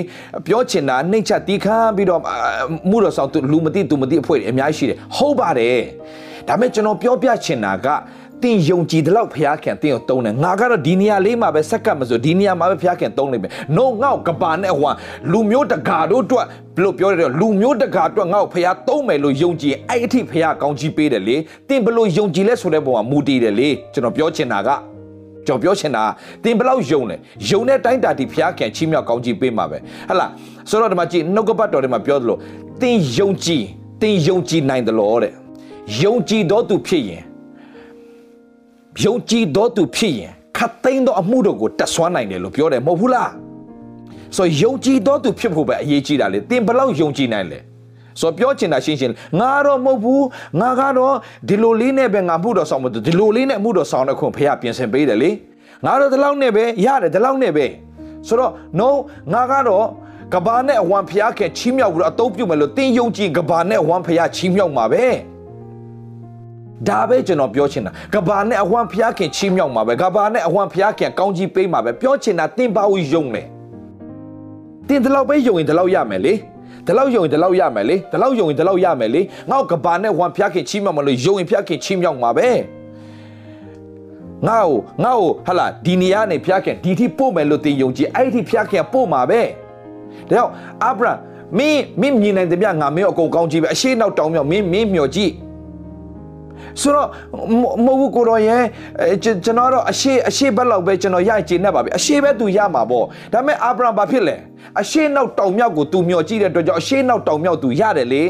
[0.47, 2.22] ပြောချင်တာနှိတ်ချတီးခမ်းပြီးတော့
[2.89, 5.80] မှုတော်ဆောင်လူမသိသူမသိအဖွဲ့တွေအများကြီးရှိတယ်ဟုတ်ပါတယ်
[6.47, 7.88] ဒါပေမဲ့ကျွန်တော်ပြောပြချင်တာက
[8.43, 14.91] တင်ယုံကြည်တဲ့လောက်ဖျားခင်တင်ကိုတုံးတယ်ငါကတော့ဒီနေရာလေးမှာပဲစက္ကပ်မဆိုဒီနေရာမှာပဲဖျားခင်တုံးလိုက်မယ်။ no ငေါ့ကဘာနဲ့ဟွာ
[15.32, 16.45] လူမျိုးတကာတို့အတွက်
[16.76, 21.36] ဘလို့ပြောရတယ်လူမျိုးတကာအတွက်ငါ့ကိုဖျားတုံးမယ်လို့ယုံကြည်အဲ့အထိဖျားကောင်းကြီးပေးတယ်လေ။
[21.70, 24.93] တင်ဘလို့ယုံကြည်လဲဆိုတဲ့ပုံကမူတည်တယ်လေ။ကျွန်တော်ပြောချင်တာက
[25.48, 26.04] ကျွန်တော်ပြောချင်တာ
[26.44, 27.16] တင်ဘလောက်ယုံလဲ
[27.50, 30.30] ယုံတဲ့တိုင်းတာဒီဖျားခင်ချီးမြှောက်ကောင်းကြီးပေးမှာပဲဟဟလား
[30.70, 32.38] ဆိုတော့ဒီမှာကြည့်နှုတ်ကပတ်တော်ထဲမှာပြောသလို
[32.82, 33.64] တင်ယုံကြည်
[34.02, 35.34] တင်ယုံကြည်နိုင်တယ်လို့တဲ့
[36.04, 37.24] ယုံကြည်တော့သူဖြစ်ရင်
[39.04, 43.32] ယုံကြည်တော်သူဖြစ်ရင်ခတ်သိမ်းသောအမှုတို့ကိုတက်ဆွမ်းနိုင်တယ်လို့ပြောတယ်မဟုတ်ဘူးလား
[44.38, 47.60] ဆိုယုံကြည်တော်သူဖြစ်ဖို့ပဲအရေးကြီးတာလေသင်ဘယ်လောက်ယုံကြည်နိုင်လဲ
[48.22, 50.26] ဆိုပြောချင်တာရှင်းရှင်းငါတော့မဟုတ်ဘူး
[50.61, 51.16] ငါကတော့
[51.49, 55.32] ဒီလိုလေးနဲ့ပဲငါမှုတော်ဆောင်မလို့ဒီလိုလေးနဲ့မှုတော်ဆောင်တဲ့ခွန်ဖះပြင်ဆင်ပေးတယ်လေ
[55.86, 57.66] ငါတော့ဒီလောက်နဲ့ပဲရတယ်ဒီလောက်နဲ့ပဲ
[58.28, 58.89] ဆိုတော့ no
[59.34, 59.86] ငါကတော့
[60.34, 65.05] ကဘာနဲ့အဝံဖះခင်ချီးမြှောက်ပြီးတော့အတုံးပြုမယ်လို့သင်ယုံကြည်ကဘာနဲ့အဝံဖះချီးမြှောက်မှာပဲ
[66.89, 73.47] ဒါပဲကျွန်တော်ပြောချင်တာကဘာနဲ့အဝမ်းဖျားခင်ချီးမြှောက်မှာပဲကဘာနဲ့အဝမ်းဖျားခင်ကောင်းကြီးပေးမှာပဲပြောချင်တာတင်ပါဦးယုံတယ်
[74.88, 76.34] တင်ဒီလောက်ပဲယုံရင်ဒီလောက်ရမယ်လေ
[76.88, 79.21] ဒီလောက်ယုံရင်ဒီလောက်ရမယ်လေဒီလောက်ယုံရင်ဒီလောက်ရမယ်လေ
[79.51, 82.49] ငါ့ကဘာနဲ့ဝမ်းဖျားခင်ချီးမြှောက်မလို့ယုံရင်ဖျားခင်ချီးမြှောက်မှာပဲ
[84.47, 89.41] ငါ့ကိုငါ့ကိုဟလာဒီနေရာနဲ့ဖျားခင်ဒီထိပို့မယ်လို့တင်ယုံကြည်အဲ့ဒီဖျားခင်ပို့မှာပဲ
[90.30, 90.51] ဒါကြောင့်
[90.84, 91.11] အာဗြဟံ
[91.57, 95.32] မင်းမင်းမြင်နိုင်တယ်မြငါမင်းအကုန်ကောင်းကြည့်ပဲအရှိနောက်တောင်းမြောက်မင်းမင်းမျှော်ကြည့်
[96.82, 97.08] ဆိုတော့
[97.86, 98.64] မဟုတ်ဘူးကိုတော်ရဲ့
[99.24, 104.36] ကျွန်တော်တော့အရှိအရှိဘက်လောက်ပဲကျွန်တော်ရကြည်နေပါပြီအရှိပဲသူရမှာပေါ့ဒါပေမဲ့အာဗြဟံဘာဖြစ်လဲ
[104.82, 108.24] အရှိနောက်တောင်မြောက်ကိုသူမျှော်ကြည့်တဲ့အတွက်ကြောင့်အရှိနောက်တောင်မြောက်သူရတယ်လေ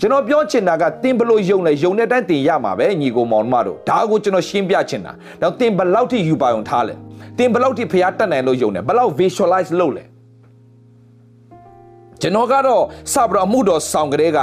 [0.00, 6.94] ကျွန်တော်ပြောချင်တာကတင်ဘလို့ယုံလဲယုံတဲ့တိုင်းတင်ရမှာပဲညီကိုမောင်မတို့ဒါကိုကျွန်တော်ရှင်းပြချင်တာတော့တင်ဘလောက်ထိယူပါအောင်ထားလဲ
[7.38, 10.04] တင်ဘလောက်ထိဖျားတက်နိုင်လို့ယုံတယ်ဘလောက် visualize လုပ်လဲ
[12.22, 14.38] ကျွန်တော်ကတော့စပြီးတော့အမှုတော်ဆောင်ကလေးက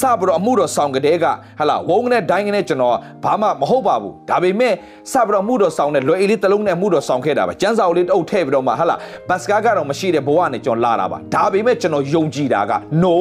[0.00, 1.24] စပြီးတော့အမှုတော်ဆောင်ကလေးက
[1.58, 4.72] ဟလာဝုန်းနဲ့ဒိုင်းနဲ့ကျွန်တော်ဘာမှမဟုတ်ပါဘူးဒါပေမဲ့
[5.12, 8.96] စပြီးတော့အမှုတော်ဆောင်နဲ့လွယ်အေးလေးတစ်လုံးနဲ့အမှုတော်ဆောင်ခဲ့တာပါကျန်းစာလေးတအုပ်ထည့်ပြီးတော့မှဟလာ
[9.28, 13.16] ဘတ်စကားကတော့မရှိတဲ့ဘဝနဲ့ကျွန်တော်လာတာပါဒါပေမဲ့ကျွန်တော်ယုံကြည်တာက no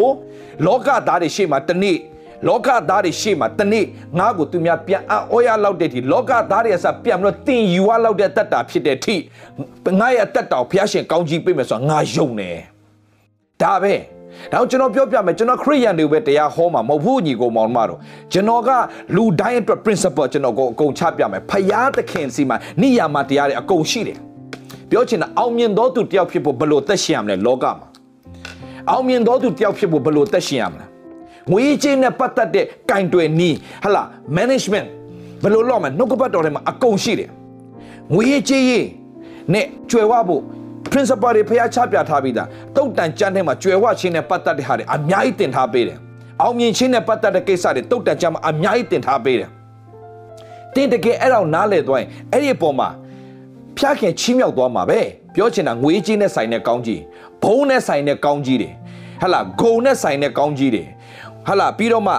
[0.66, 1.98] လောကသားတွေရှေ့မှာတနေ့
[2.48, 3.86] လောကသားတွေရှေ့မှာတနေ့
[4.20, 9.16] ငါ့ကိုသူများပြန်အော်ရလောက်တဲ့ဒီလောကသားတွေအစပြန်ပြီးတော့တင်ယူရလောက်တဲ့တတ်တာဖြစ်တဲ့ထိ
[10.00, 12.71] ငါရဲ့တတ်တာကိုဘုရားရှင်ကောင်းကြီးပေးမယ်ဆိုတာငါယုံတယ်
[13.64, 13.94] ဒါပဲ
[14.52, 18.00] တော့ကျွန်တော်ပြောပြမယ်ကျွန်တော်ခရိယန်တွေပဲတရားဟောမှာမဟုတ်ဘူးညီကိုမောင်မတို့
[18.34, 18.70] ကျွန်တော်က
[19.16, 24.18] လူတိုင်းအတွက် principle ကျွန်တော်ကိုအကုန်ချပြမယ်ဖယားသခင်စီမှာနိယာမတရားတွေအကုန်ရှိတယ်
[24.90, 27.88] ပြောချင်တာအောင်မြင်သောသူတယောက်ဖြစ်ဖို့ဘယ်လိုသက်ရှင်ရမလဲလောကမှာ
[28.90, 30.86] အောင်မြင်သောသူတယောက်ဖြစ်ဖို့ဘယ်လိုသက်ရှင်ရမလဲ
[31.52, 34.04] ငွေကြေးနဲ့ပတ်သက်တဲ့ကင်တွယ်နီးဟလာ
[34.38, 34.88] management
[35.44, 37.30] ဘယ်လိုလုပ်မလဲနှုတ်ကပတ်တော်ထဲမှာအကုန်ရှိတယ်
[38.14, 38.88] ငွေကြေးရေး
[39.54, 40.44] နဲ့ကြွယ်ဝဖို့
[40.92, 45.98] principle တွေဖျားချပြထားပြီးသားတုတ်တန်ကျမ်းထဲမှာကြွယ်ဝခြင်းနဲ့ပတ်သက်တဲ့ဟာတွေအများကြီးတင်ထားပေးတယ်
[46.42, 49.50] အောင်မြင်ခြင်းနဲ့ပတ်သက်တဲ့ကိစ္စတွေတုတ်တန်ကျမ်းမှာအများကြီးတင်ထားပေးတယ်
[50.76, 52.90] တင်တကယ်အဲ့တော့နားလေသွားရင်အဲ့ဒီအပေါ်မှာ
[53.78, 55.00] ဖျားခင်ချီးမြှောက်သွားမှာပဲ
[55.36, 57.02] ပြောချင်တာငွေကြီးနဲ့ဆိုင်တဲ့ကောင်းကြီး
[57.44, 58.70] ဘုံနဲ့ဆိုင်တဲ့ကောင်းကြီးတွေ
[59.22, 60.84] ဟလာဂုံနဲ့ဆိုင်တဲ့ကောင်းကြီးတွေ
[61.48, 62.16] ဟလာပြီးတော့မှ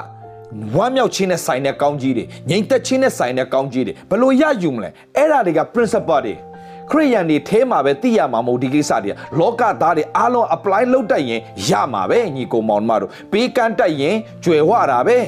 [0.76, 6.34] ဝမ်းမြောက်ခြင်းနဲ့ဆိုင်တဲ့ကောင်းကြီးတွေငြိမ်သက်ခြင်းနဲ့ဆိုင်တဲ့ကောင်းကြီးတွေဘလို့ရယူမလဲအဲ့ဒါတွေက principle တွေ
[6.92, 15.18] ခရိယန်တွေထဲမှာပဲသိရမှာမဟုတ်ဒီကိစ္စတွေလောကသားတွေအားလုံး apply လုပ်တတ်ရင်ရမှာပဲညီကိုမောင်မတို့ပေးကမ်းတတ်ရင်ကြွယ်ဝတာပဲ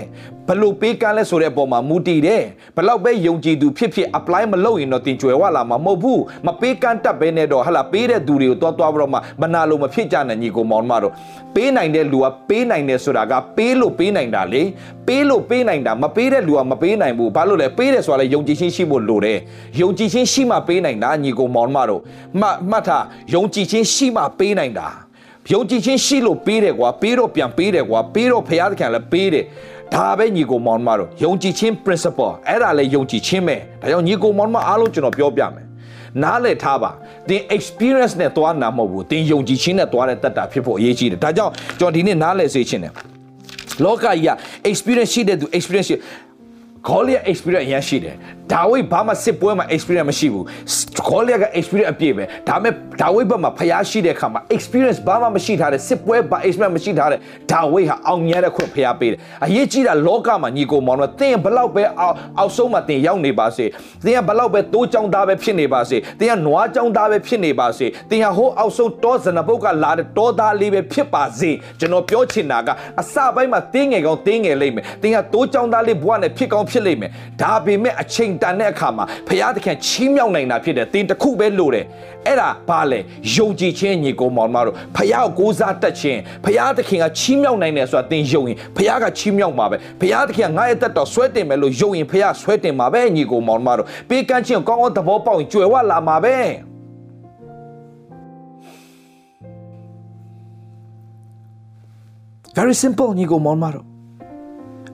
[0.49, 2.43] ဘလို့ပေးကမ်းလဲဆိုတဲ့ပုံမှာမူတည်တယ်
[2.77, 11.13] ဘလောက်ပဲယုံကြည်သူဖြစ်ဖြစ် apply မလုပ်ရင်တော့တင်ကြွယ်ဝလာမှာမဟုတ်ဘူးမပေးကမ်းတတ်ပဲနဲ့တော့ဟလာပေးတဲ့သူတွေကိုတွားတွားပြီးတော့မှမနာလို့မဖြစ်ကြနဲ့ညီကိုမောင်မတို့
[11.55, 14.63] ပေးနိုင်တဲ့လူကပေးနိုင်တယ်ဆိုတာကပေးလို့ပေးနိုင်တာလေ
[15.07, 19.39] ပေးလို့ပေးနိုင်တာမပေးတဲ့လူကမပေးနိုင်ဘူးဘာလို့လဲပေးတယ်ဆိုတာလေယုံကြည်ခြင်းရှိဖို့လိုတယ်
[19.81, 22.01] ယုံကြည်ခြင်းရှိမှပေးနိုင်တာညီကိုမောင်မတို့
[22.41, 24.89] မှတ်မှတ်ထားယုံကြည်ခြင်းရှိမှပေးနိုင်တာ
[25.53, 29.45] ယုံကြည်ခြင်းရှိလို့ပေးတယ်ကွာပေးတော့ပြန်ပေးတယ်ကွာပေးတော့ဖရာသခင်လည်းပေးတယ်
[29.93, 35.67] ဒါပဲညီကိုမောင်မတို့ယုံကြည်ခြင်း principle အဲ့ဒါလည်းယုံကြည်ခြင်းပဲဒါကြောင့်ညီကိုမောင်မအားလုံးကျွန်တော်ပြောပြမယ်
[36.23, 36.91] နားလည်ထားပါ
[37.29, 42.93] သင် experience နဲ့သွားနာမဟုတ်ဘူးသင်ယုံကြည်ခြင်းနဲ့သွားတဲ့တတ်တာဖြစ်ဖို့အရေးကြီးတယ်ဒါကြောင့်ကျွန်တော်ဒီနေ့နားလည်စေချင်တယ်
[43.85, 44.31] လောကကြီးက
[44.71, 45.97] experience ရှိတဲ့သူ experience ရှိ
[46.89, 48.17] ဂေါလိယ experience အရင်ရှိတယ်
[48.53, 50.45] ဒါဝိဘာမှစစ်ပွဲမှာ experience မရှိဘူး
[50.99, 57.19] ဂေါလိယက experience အပြည့်ပဲဒါပေမဲ့ဒါဝိဘက်မှာဖျားရှိတဲ့အခါမှာ experience ဘာမှမရှိထားတဲ့စစ်ပွဲဘာ experience မရှိထားတဲ့
[57.53, 63.67] ဒါဝိဟာအောင်မြတ်တဲ့ခွင့်ဖျားပေးတယ်အရေးကြီးတာလောကမှာညီကိုမောင်တော့သင်ဘလောက်ပဲအောက်အောက်ဆုံးမှာသင်ရောက်နေပါစေ
[64.05, 72.69] သင်ကဘလောက်ပဲတိုးကြောင်သားပဲဖြစ်နေပါစေသင်ကနွားကြောင်သားပဲဖြစ်နေပါစေသင်ဟာဟိုးအောက်ဆုံးတောဇနပုတ်ကလာတဲ့တောသားလေးပဲဖြစ်ပါစေကျွန်တော်ပြောချင်တာက
[73.01, 77.11] အစပိုင်းမှာတင်းငယ်ကောင်းတင်းငယ်လိမ့်မယ်သင်ကတိုးကြောင်သားလေးဘဝနဲ့ဖြစ်ကောင်းဖြစ်လိမ့်မယ်
[77.43, 81.87] ဒါပေမဲ့အချိန်တန်တဲ့အခါမှာဖရာသခင်ချီးမြှောက်နိုင်တာဖြစ်တယ်သင်တစ်ခုပဲလိုတယ်
[82.27, 82.99] အဲ့ဒါဘာလဲ
[83.35, 96.37] ယုံကြည်ခြင်းညီကိုမောင်မတို့ဖရာကိုကိုးစားတတ်ခြင်းဖရာသခင်ကချီးမြှောက်နိုင်တယ်ဆိုတာသင်ယုံရင်ဖရာကချီးမြှောက်မှာပဲဖရာသခင်ကငါရဲ့တက်တော်ဆွဲတင်မယ်လို့ယုံရင်ဖရာဆွဲတင်မှာပဲညီကိုမောင်မတို့ပေးကမ်းခြင်းကောင်းကောင်းသဘောပေါက်ရင်ကြွယ်ဝလာမှာပဲ
[102.57, 103.94] very simple ညီကိုမောင်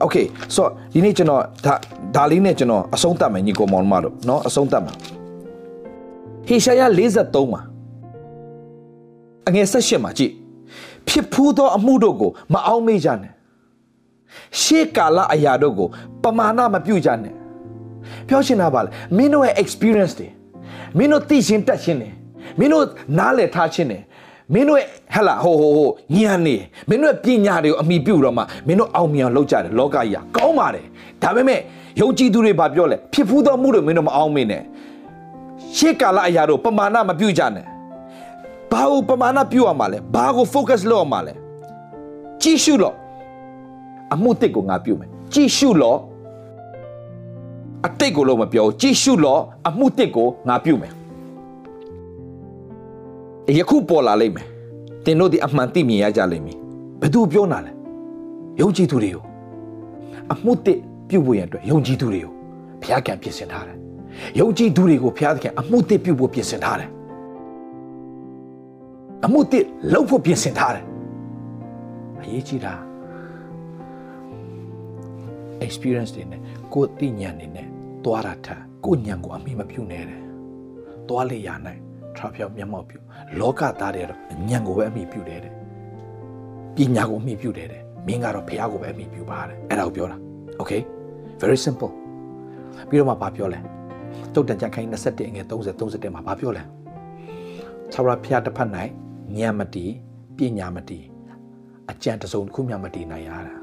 [0.00, 0.62] တို့ okay so
[0.92, 1.74] ဒီနေ့ကျွန်တော်ဒါ
[2.14, 4.94] ဒါလေးနဲ့ကျွန်တော်အဆုံးသတ်မယ်ညီကိုမောင်မတို့เนาะအဆုံးသတ်မယ်
[6.46, 6.82] ဟေရှာယ
[7.18, 7.60] 53မှာ
[9.48, 10.32] အငယ်78မှာကြည့်
[11.08, 13.32] ဖြစ်ဖူးသောအမှုတို့ကိုမအောင်မေ့ကြနဲ့
[14.60, 15.88] ရှေးကာလအရာတို့ကို
[16.22, 17.34] ပမာဏမပြုကြနဲ့
[18.28, 20.28] ပြောချင်တာပါလေမင်းတို့ရဲ့ experience တွေ
[20.98, 22.10] မင်းတို့သိချင်းတက်ချင်းတွေ
[22.58, 22.84] မင်းတို့
[23.18, 23.98] နားလည်ထားချင်းတွေ
[24.53, 26.55] မင်းတို့ရဲ့ဟဲ့လားဟိုဟိုဟိုညံနေ
[26.89, 30.85] မင်းတို့ရဲ့ပညာတွေကိုအမိပြုတော့မှမင်းတို့အောင်မြင်အောင်လုပ်ကြတယ်လောကကြီးကကောင်းပါတယ်
[31.21, 31.59] ဒါပေမဲ့
[32.01, 34.63] ယုံကြည်သူတွေဘာပြောလဲဖြစ်ဖူးသောမှုတွေမင်းတို့မအောင်မင်းနဲ့
[35.77, 37.65] ရှေးကာလအရာတို့ပမာဏမပြုကြနဲ့
[38.71, 41.33] ဘာကိုပမာဏပြုရမှာလဲဘာကို focus လုပ်ရမှာလဲ
[42.41, 42.95] ကြည့်ရှုတော့
[44.13, 45.97] အမှုတစ်ကိုငါပြုမယ်ကြည့်ရှုတော့
[47.87, 50.93] အတိတ်ကိုလို့မပြောကြည့်ရှုတော့အမှုတစ်ကိုငါပြုမယ်
[53.57, 54.47] ယခုပေါ်လာလိမ့်မယ်
[55.05, 56.57] တင်တို့ဒီအမှန်သိမြင်ရကြလိမ့်မည်
[57.01, 57.71] ဘယ်သူပြောနာလဲ
[58.61, 59.23] ယုံကြည်သူတွေကို
[60.31, 60.79] အမှုတစ်
[61.09, 62.33] ပြုတ်ဖို့ရအတွက်ယုံကြည်သူတွေကို
[62.81, 63.77] ဘုရားကံပြင်ဆင်ထားတယ်
[64.39, 66.89] ယုံကြည်သူတွေကိုဘုရားသခင်အမှုတစ်ပြုတ်ဖို့ပြင်ဆင်ထားတယ်
[69.25, 70.85] အမှုတစ်လုပ်ဖို့ပြင်ဆင်ထားတယ်
[72.21, 72.73] အရေးကြီးတာ
[75.65, 76.41] experience တွေနဲ့
[76.73, 77.67] ကိုယ်သိဉာဏ်တွေနဲ့
[78.05, 80.21] တွားတာထက်ကိုယ်ဉာဏ်ကိုအမိမပြုတ်နေတယ်
[81.09, 81.81] တွားလေရနိုင်
[82.17, 82.99] ထရာပြောင်မျက်မှောက်ပြု
[83.39, 84.19] လောကသားတွေကတော့
[84.49, 85.53] ဉာဏ်ကိုပဲအမိပြုတ်တယ်တဲ့
[86.75, 90.17] ပညာကိုအမိပြုတ်တယ်တဲ့မင်းကတော့ဘုရားကိုပဲအမိပြုတ်ပါတယ်အဲ့ဒါကိုပြောတာ
[90.59, 90.81] okay
[91.39, 91.91] very simple
[92.89, 93.59] ပြီးတော့မှဘာပြောလဲ
[94.33, 96.63] တုတ်တန်ကြခိုင်း21ငယ်30 31မှာဘာပြောလဲ
[97.93, 98.69] သာရဖျားတစ်ဖက်၌
[99.37, 99.91] ဉာဏ်မတီး
[100.37, 101.05] ပညာမတီး
[101.91, 103.55] အကြံတစုံတစ်ခုမှမတီးနိုင်ရတာ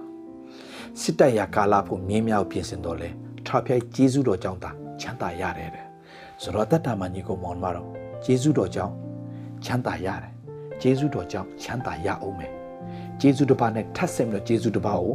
[1.01, 3.09] စစ်တပ်ရကာလာဖို့မြင်းများကိုပြင်ဆင်တော်လဲ
[3.47, 5.87] ထဖျိုက်ဂျေဇုတော်ကြောင့်သာချမ်းသာရတယ်တဲ့
[6.43, 7.89] ဆိုတော့တတ္တမညီကိုမောင်မတော်
[8.25, 8.95] ဂျေဇုတော်ကြောင့်
[9.65, 10.33] ချမ်းသာရတယ်
[10.83, 12.53] ဂျေဇုတော်ကြောင့်ချမ်းသာရအောင်မယ်
[13.21, 15.15] ဂျေဇုတစ်ပါးနဲ့ထပ်ဆက်ပြီးတော့ဂျေဇုတစ်ပါးကို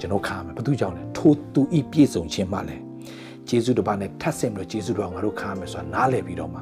[0.00, 2.76] ကျွန်တော်ခါမယ်ဘာသူကြောင့်လဲထိုသူဤပြည့်စုံခြင်းမှလဲ
[3.48, 6.60] ဂျေဇုတစ်ပါးနဲ့ထပ်ဆက်ပြီးတော့ဂျေဇုတော်ငါတို့ခါမယ်ဆိုတာနားလည်ပြီးတော့မှ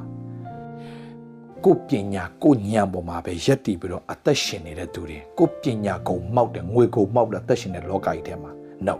[1.65, 8.51] ကိုပညာကိုဉာဏ်ပေါ်မှာပဲရက်တည်ပြီးတော့အသက်ရှင်နေတဲ့သူတွေကိုပညာကုန်မောက်တယ်ငွေကုန်မောက်တယ်အသက်ရှင်တဲ့လောကကြီးထဲမှာ
[8.87, 8.95] no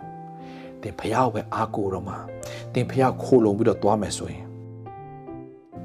[0.82, 2.18] သင်ဖះကိုပဲအားကိုးတော့မှာ
[2.74, 4.46] သင်ဖះခိုးလုံပြီးတော့သွားမယ်ဆိုရင်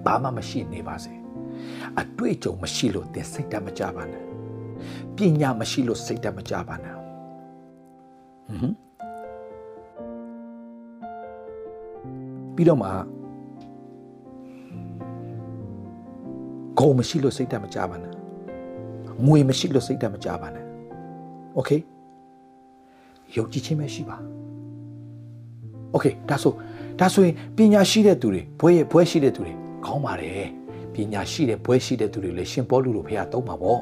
[0.04, 1.23] ဘာမှမရှိနေပါစေ
[2.01, 4.23] အတွေ့အကြုံမရှိလို့သင်စိတ်ဓာတ်မကြပါနဲ့
[5.15, 8.75] ပညာမရှိလို့စိတ်ဓာတ်မကြပါနဲ့ဟွန်း
[12.55, 12.89] ပြီးတော့မှ
[16.79, 18.13] ဂုံမရှိလို့စိတ်ဓာတ်မကြပါနဲ့
[19.25, 20.65] ငွေမရှိလို့စိတ်ဓာတ်မကြပါနဲ့
[21.55, 21.69] โอเค
[23.35, 24.17] ယုံကြည်ခြင်းပဲရှိပါ
[25.91, 26.53] โอเคဒါဆို
[26.99, 29.53] ဒါဆိုရင်ပညာရှိတဲ့သူတွေဘွဲရဲ့ဘွဲရှိတဲ့သူတွေ
[29.85, 30.47] ကောင်းပါတယ်
[30.94, 33.78] ပညာရှိတဲ့ဘွဲရှိတဲ့သူတွေလည်းရှင်ပေါလုလိုဖះသုံးပါဗော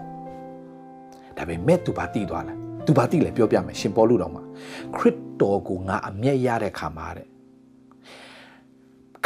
[1.36, 2.54] ဒါပေမဲ့သူဘာတိသွားလဲ
[2.86, 4.42] သူဘာတိလဲပြောပြမယ်ရှင်ပေါလုတော်မှာ
[4.96, 7.26] ခရစ်တော်ကိုငါအမျက်ရတဲ့ခါမှာတဲ့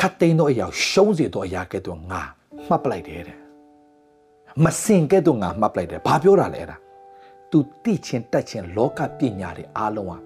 [0.00, 2.22] ခတ်သိမ်းသောအရာရှုံးစေသောအရာကဲ့သို့ငါ
[2.68, 3.38] မှတ်ပလိုက်တယ်တဲ့
[4.64, 6.76] မစင်ကဲ့သို့ငါမှတ်ပလိုက်တယ်ဘာပြောတာလဲအဲ့ဒါ
[7.50, 10.18] သူတိချင်းတက်ချင်းလောကပညာတွေအားလုံးဟာ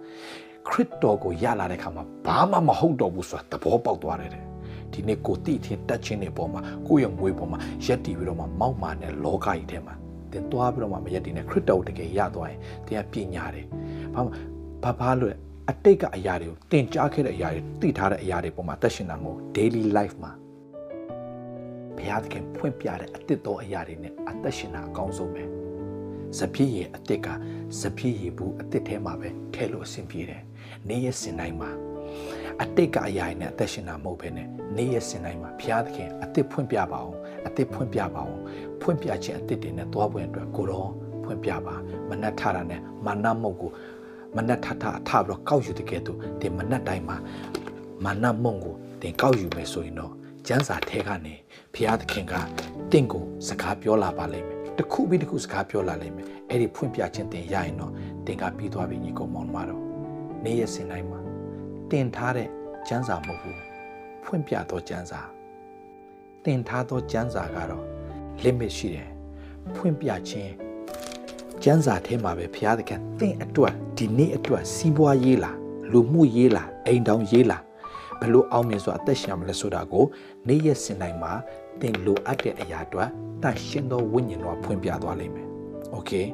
[0.68, 4.49] ခရစ်တော်ကိုရလာတဲ့ခါမှာဘာမှမဟုတ်တော့ဘူးဆိုတာသဘောပေါက်သွားတယ်တဲ့
[4.92, 9.94] ဒီနေ့ကိုတိထင်တက်ချင်းတွေပေါ်မှာကိုယ့်ရဲ့ငွေပေါ်မှာရက်တီပြီးတော့မှမောက်မာတဲ့လောကကြီးထဲမှာ
[10.32, 13.66] တင်သွားပြီးတော့မှမရက်တီနဲ့ခရစ်တော်တကယ်ရသွားရင်တင်ကပညာတယ်
[14.14, 14.30] ဘာမှ
[14.82, 15.34] ဘာဘာလို့
[15.70, 20.32] အတိတ်ကအရာတွေကိုတင်ကြားခဲ့တဲ့အရာတွေသိထားတဲ့အရာတွေပေါ်မှာတက်ရှင်တာမဟုတ် daily life မှာ
[21.96, 25.44] ဘုရားသခင်ဖွင့်ပြတဲ့အတစ်သောအရာတွေနဲ့အသက်ရှင်တာအကောင်းဆုံးပဲ
[26.38, 27.28] စပြည့်ရဲ့အတစ်က
[27.80, 30.42] စပြည့်ရဘူးအတစ်ထဲမှာပဲထဲလို့အဆင်ပြေတယ်
[30.88, 31.70] နေရစင်တိုင်းမှာ
[32.62, 38.40] အတိတ်ကအရာတွေနဲ့အသက်ရှင်တာမဟုတ်ဘဲနဲ့နေ့ရက်စဉ်တိုင်းမှာဘုရားသခင်အသစ်ဖွင့်ပြပါအောင်အသစ်ဖွင့်ပြပါအောင်
[38.80, 40.90] ဖွင့်ပြခြင်းအသစ်တွေနဲ့သွားပွင့်အတွက်ကိုတော့
[41.24, 41.74] ဖွင့်ပြပါ
[42.08, 43.70] မနှက်ထတာနဲ့မာနမုတ်ကို
[44.36, 47.16] မနက်ထထအထပြီးတော့ကောက်ယူတဲ့ကဲ့သို့တင်မနက်တိုင်းမှာ
[48.04, 50.12] မာနမုံကိုတင်ကောက်ယူမယ်ဆိုရင်တော့
[50.46, 51.34] ကျမ်းစာထဲကနေ
[51.74, 52.34] ဖျားသခင်က
[52.92, 57.92] တင့်ကိုစကားပြောလာပါလိမ့်မယ်တစ်ခုပြီးတစ်ခုစကားပြောလာလိမ့်မယ်အဲ့ဒီဖွင့်ပြခြင်းတင်ရရင်တော့
[58.26, 59.82] တင်ကပြီးသွားပြီညီကောင်မောင်မတော်
[60.44, 61.19] နေ့ရက်စဉ်တိုင်းမှာ
[61.92, 62.48] တင်ထားတဲ့
[62.88, 63.60] ကျမ်းစာမဟုတ်ဘူး
[64.24, 65.20] ဖွင့်ပြသောကျမ်းစာ
[66.44, 67.84] တင်ထားသောကျမ်းစာကတော့
[68.42, 69.10] limit ရှိတယ်
[69.74, 70.52] ဖွင့်ပြခြင်း
[71.62, 75.56] ကျမ်းစာထဲမှာပဲဘုရားသခင်သင်အတွက်ဒီနေ့အတွက်စီးပွားရေးလား
[75.92, 77.62] လူမှုရေးလားအိမ်တောင်ရေးလား
[78.20, 80.04] ဘလို့အောင်မြင်စွာအသက်ရှင်မလဲဆိုတာကို
[80.48, 81.32] နေ့ရက်စဉ်တိုင်းမှာ
[81.80, 83.10] သင်လိုအပ်တဲ့အရာအတွက်
[83.42, 85.48] တန်ရှင်းသောဝိညာဉ်တော်ဖွင့်ပြသွားလိမ့်မယ်။
[85.96, 86.26] Okay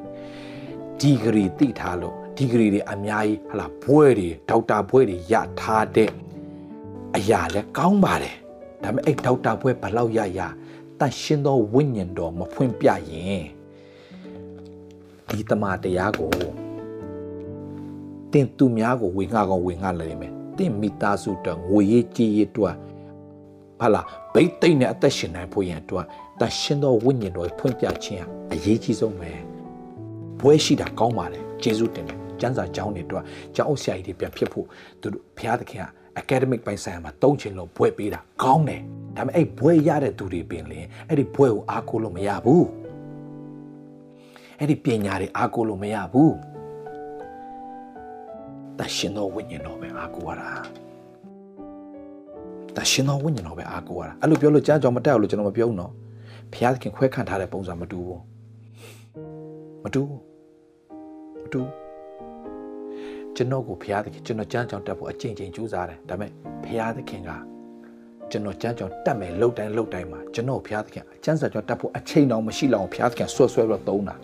[1.00, 6.10] ဒီဂရီတိထားလို့ ဒီဂရီတွေအများကြီးဟလာဘွဲတွေဒေါက်တာဘွဲတွေရထားတဲ့
[7.16, 8.36] အရာလည်းကောင်းပါတယ်။
[8.82, 10.40] ဒါပေမဲ့အဲ့ဒေါက်တာဘွဲဘလောက်ရရ
[11.00, 13.44] တန်ရှင်းသောဝိညာဉ်တော်မဖွင့်ပြရင်
[15.28, 16.30] ဒီတမန်တရားကို
[18.32, 22.74] တင်သူများကိုဝေငှကောင်ဝေငှလိမ့်မယ်တင့်မိသားစုတော်ငွေရေးကြေးရေးအတွက်
[23.80, 26.06] ဟာလားဘိတ်သိမ့်နဲ့အသက်ရှင်နိုင်ဖို့ရန်အတွက်
[26.40, 29.30] တန်ရှင်းသောဝိညာဉ်တော်ဖွင့်ပြခြင်းအရေးကြီးဆုံးပဲ
[30.40, 33.24] ဘွဲရှိတာကောင်းပါတယ်ကျေးဇူးတင်တယ် ကျမ်းစာကျောင်းတွေအတွက်
[33.56, 34.66] ကျောင်းအုပ်ဆရာကြီးတွေပြန်ဖြစ်ဖို့
[35.00, 35.86] သူတို့ဘုရားသခင်က
[36.20, 38.82] academic ပိုင်းဆိုင်ရာမှာတုံးချင်လို့ဘွဲပေးတာကောင်းတယ်
[39.16, 42.66] ဒါပေမဲ့အဲ့ဘွဲရတဲ့သူတွေပင်လင်အဲ့ဒီဘွဲကိုအားကိုးလို့မရဘူး
[44.60, 46.34] အဲ့ဒီပညာတွေအားကိုးလို့မရဘူး
[48.78, 50.50] တရှင်တော်ဝိညာဉ်တော်ပဲအားကိုးရတာ
[52.76, 55.92] တရှင်တော်ဝိညာဉ်တော်ပဲအားကိုးရတာအဲ့လိုပြောလို့ကြားကြောင်မတက်အောင်လို့ကျွန်တော်မပြောဘူးနော်
[56.52, 58.20] ဘုရားသခင်ခွဲခန့်ထားတဲ့ပုံစံမတူဘူး
[59.84, 60.02] မတူ
[61.42, 61.60] မတူ
[63.36, 66.30] ကျွန်တော်ကိုဘုရားသခင်ကျွန်တော်ကြမ်းကြောင်တက်ဖို့အချိန်ချင်းကြိုးစားတယ်ဒါပေမဲ့
[66.64, 67.30] ဘုရားသခင်က
[68.30, 74.14] ကျွန်တော်ကြမ်းကြောင်တက်မယ်လှုပ်တိုင်းလှုပ်တိုင်းမှာကျွန်တော်ဘုရားသခင်အကျမ်းစာကြောင့်တက်ဖို့အချိန်တောင်မရှိလောက်ဘုရားသခင်ဆွဲဆွဲပြီးတော့သုံးတာ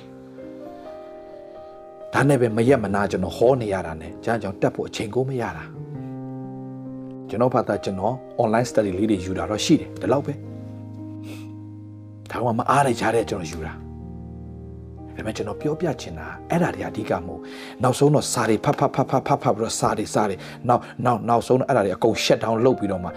[2.13, 5.65] ဒါနဲ့ပဲမရက်မနာကျွန်တော်ဟောနေရတာနဲ့ကျမ်းကြောင်တက်ဖို့အချိန်ကိုမရတာ
[7.29, 10.35] ကျွန်တော်ဖတ်တာကျွန်တော် online study လေးတွေယူတာတော့ရှိတယ်ဒီလောက်ပဲ
[12.31, 13.82] ဒါမှမအားရကြတဲ့ကျွန်တော်ယူတာ
[15.17, 17.41] ဒါပေမဲ့ကျွန်တော်ပြောပြချင်တာအဲ့ဒါတွေအဓိကမဟုတ်
[17.83, 20.37] နောက်ဆုံးတော့စာတွေဖတ်ဖတ်ဖတ်ဖတ်ဖတ်ဖတ်ပြီးတော့စာတွေစာတွေ
[20.69, 23.09] နောက်နောက်နောက်ဆုံးတော့အဲ့ဒါတွေအကုန် shut down လုပ်ပြီးတော့မှ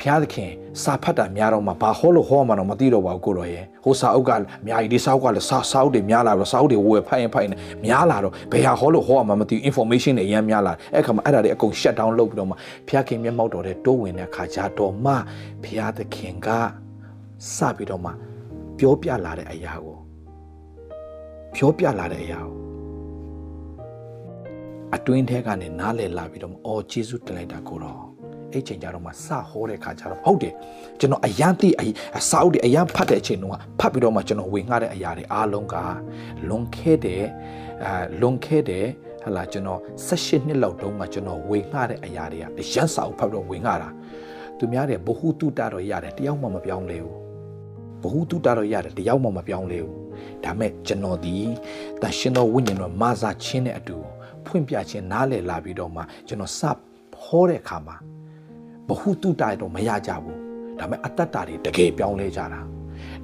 [0.00, 0.50] ဘုရားသခင်
[0.82, 4.36] စာဖတ်တာများတော့မှဘာဟောလို့ဟောမှတော့မသိတော့ပါဘူးကိုတော်ရဲ့ဟိုစာအုပ်ကအ
[4.66, 7.50] များကြီးဒီစာအုပ်ကလည်းစာစာအုပ်တွေများလာတော့စာအုပ်တွေဝယ်ဖတ်ရင်ဖတ်ရင်
[7.86, 12.54] များလာတော့ဘယ်ဟာဟောလို့ဟောမှမသိဘူး information တွေအများများလာအဲ့ခါမှာအဲ့ဒါတွေအကုန် shut down လုပ်ပြီးတော့မှ
[12.88, 15.12] ဘုရားခင်မျက်မှောက်တော်တဲ့တိုးဝင်တဲ့ခါကျတော့မှ
[15.62, 16.48] ဘုရားသခင်က
[17.56, 18.10] စပြီးတော့မှ
[18.78, 20.05] ပြောပြလာတဲ့အရာကို
[21.56, 22.54] ပြောပြလာတဲ့အရာကို
[24.96, 28.00] အတွင်းထဲကနေနားလည်လာပြီးတော့အော်ဂျေစုတင်လိုက်တာကိုတော့
[28.52, 29.12] အဲ့ချိန်ကျတော့မှစ
[29.50, 30.54] ဟောတဲ့ခါကျတော့ဟုတ်တယ်
[31.00, 31.68] ကျွန်တော်အရန်တိ
[32.18, 35.76] အစာအုပ်တွေအရန်ဖတ်တဲ့အချိန်တုန်းကဖတ်ပြီးတော့မှကျွန်တော်ဝင်ငှတဲ့အရာတွေအားလုံးက
[36.48, 37.22] လွန်ခဲ့တဲ့
[37.84, 37.90] အဲ
[38.20, 38.86] လွန်ခဲ့တဲ့
[39.24, 43.88] ဟလာကျွန်တော်16နှစ်လောက်တုန်းကကျွန်တော်ဝင်ငှတဲ့အရာတွေကအရန်စာအုပ်ဖတ်ပြီးတော့ဝင်ငှတာ
[44.58, 47.16] သူများတဲ့ဘ ഹു တုတတော့ရတယ်တယောက်မှမပြောင်းလဲဘူး
[48.02, 50.05] ဘ ഹു တုတတော့ရတယ်တယောက်မှမပြောင်းလဲဘူး
[50.44, 51.36] ဒါမဲ့ကျွန်တော်ဒီ
[52.02, 53.96] တန်ရှင်တော်ဝိညာဉ်တော်မာစာချင်းတဲ့အတူ
[54.44, 56.62] ဖွင့်ပြခြင်းနားလည်လာပြီးတော့မှကျွန်တော်စ
[57.14, 57.96] ဖောတဲ့အခါမှာ
[58.88, 60.38] ဘ ഹു တုတတော့မရကြဘူး
[60.78, 62.60] ဒါမဲ့အတ္တတာတွေတကယ်ပြောင်းလဲကြတာ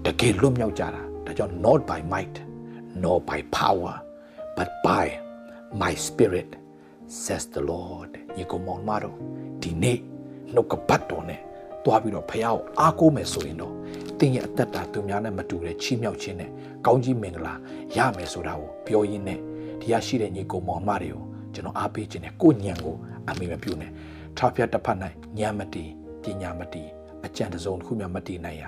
[0.06, 2.36] တကယ်လွတ်မြောက်ကြတာဒါကြောင့် not by might
[3.02, 3.94] nor by power
[4.56, 5.06] but by
[5.80, 6.50] my spirit
[7.22, 9.16] says the lord ညီကောင်မောင်မတော်
[9.62, 9.98] ဒီနေ့
[10.54, 11.40] နှုတ်ကပတ်တော်နဲ့
[11.84, 16.50] တွားပြီးတော့ဖះကိုအားကိုးမယ်ဆိုရင်တော့တ င်းရဲ့အသက်တာသူများနဲ့မတူတဲ့ချီးမြှောက်ခြင်းနဲ့
[16.86, 17.54] ကောင်းကြီးမင်္ဂလာ
[17.96, 19.38] ရမယ်ဆိုတာကိုပြောရင်းနဲ့
[19.80, 21.22] ဒီရရှိတဲ့ညီကောင်မောင်မတွေကို
[21.54, 22.96] ကျွန်တော်အားပေးခြင်းနဲ့ကိုညံကို
[23.28, 23.90] အမေမပြုနဲ့
[24.36, 24.98] ထာဖျက်တစ်ဖက်၌
[25.38, 25.84] ညံမတီ
[26.22, 26.82] ပညာမတီ
[27.24, 28.64] အကြံတစုံတစ်ခုမှမတီနိုင်ရ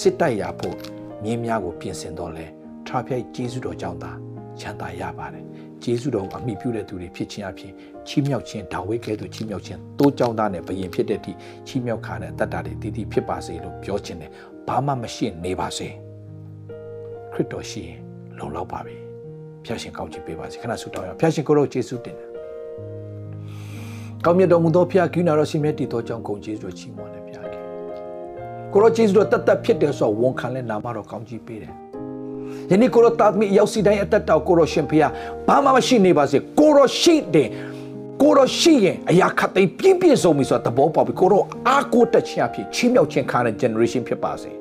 [0.00, 0.76] စစ်တိုက်ရဖို့
[1.22, 2.46] မြင်းများကိုပြင်ဆင်တော့လဲ
[2.86, 4.12] ထာဖျက်ကျေးဇူးတော်ကြောင့်သာ
[4.60, 5.44] ချမ်းသာရပါတယ်
[5.82, 7.72] ကျေးဇူးတော်ကိုအမိပြုတဲ့သူတွေဖြစ်ခြင်းအပြင်
[8.08, 11.32] ချီးမြှောက်ခြင်းဒါဝိကဲသို့ချီးမြှောက်ခြင်းတိုးကြောင်းသားနဲ့ဘယင်ဖြစ်တဲ့အထိ
[11.66, 14.30] ချီးမြှောက်ခါတဲ့တတ်တာတွေတည်တည်ဖြစ်ပါစေလို့ပြောခြင်းနဲ့
[14.68, 15.88] ဘာမှမရှိနေပါစေ
[17.32, 17.98] ခရစ်တော်ရှိရင်
[18.38, 18.96] လုံလောက်ပါပြီ
[19.64, 22.28] ဖျားရှင်ကောင်းချီးပေးပါစေခဏဆုတောင်းရအောင်ဖျားရှင်ကိုတော့ယေရှုတင်တယ်
[24.24, 27.62] ကောင်းမြတ်တော်မူသောဖျားကိနာတော်ရှင်မြတ်တည်သောကြောင့်ဂုဏ်ကျေးဇူးချီးမွမ်းတယ်ဖျားခင်
[28.72, 31.72] ကိုရောယေရှုတော်တတ်တတ်ဖြစ်တယ်ဆိုတော့ဝန်ခံလဲနာမတော်ကောင်းချီးပေးတယ်
[32.70, 35.12] ယနေ့ကိုရောတာသမီရောက်စီတိုင်းအသက်တော်ကိုရောရှင်ဖျား
[35.48, 37.48] ဘာမှမရှိနေပါစေကိုရောရှိတယ်
[38.22, 44.57] ကိုရောရှိရင်အရာခတ်သိမ်းပြင်းပြင်းဆုံးပြီဆိုတာသဘောပေါက်ပြီကိုရောအားကိုးတက်ခြင်းအဖြစ်ချီးမြှောက်ခြင်းခါတဲ့ generation ဖြစ်ပါစေ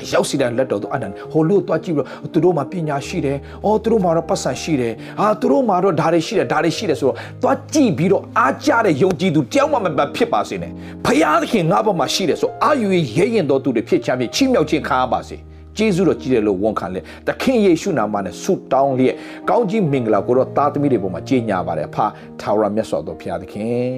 [0.00, 10.70] အရောက်စီတဲ့လက်တော်သူအနန်ဟိုလူသွားကြည့်ပြီးတော့သူတို့မှာပညာရှိတယ်။အော်သူတို့မှာတော့ပတ်စံရှိတယ်။အာသူတို့မှာတော့ဓာတ်တွေရှိတယ်ဓာတ်တွေရှိတယ်ဆိုတော့သွားကြည့်ပြီးတော့အားကြတဲ့ယုံကြည်သူတယောက်မှမဖြစ်ပါစေနဲ့။
[11.04, 15.38] ဖယားသခင်ငါ့ဘက်မှာရှိတယ်ဆိုအာယူရဲရင်တော်သူတွေဖြစ်ချမ်းဖြစ်ချီးမြှောက်ခြင်းခံရပါစေ။
[15.78, 19.16] ကျေးဇူးတော်ကြီးတယ်လို့ဝန်ခံလေသခင်ယေရှုနာမနဲ့ဆုတောင်းလျက်
[19.48, 22.06] ကောင်းကြီးမင်္ဂလာကိုတော့သားသမီးတွေပေါ်မှာကြီးညာပါတယ်ဖာ
[22.40, 23.94] ထာဝရမြတ်စွာဘုရားသခင်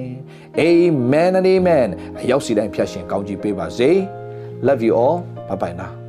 [0.59, 0.69] အာ
[1.11, 1.89] မင် and amen
[2.21, 3.91] အရောက်စီတိုင်းဖျက်ရှင်ကောင်းကြီးပေးပါစေ
[4.67, 6.04] love you all 拜百纳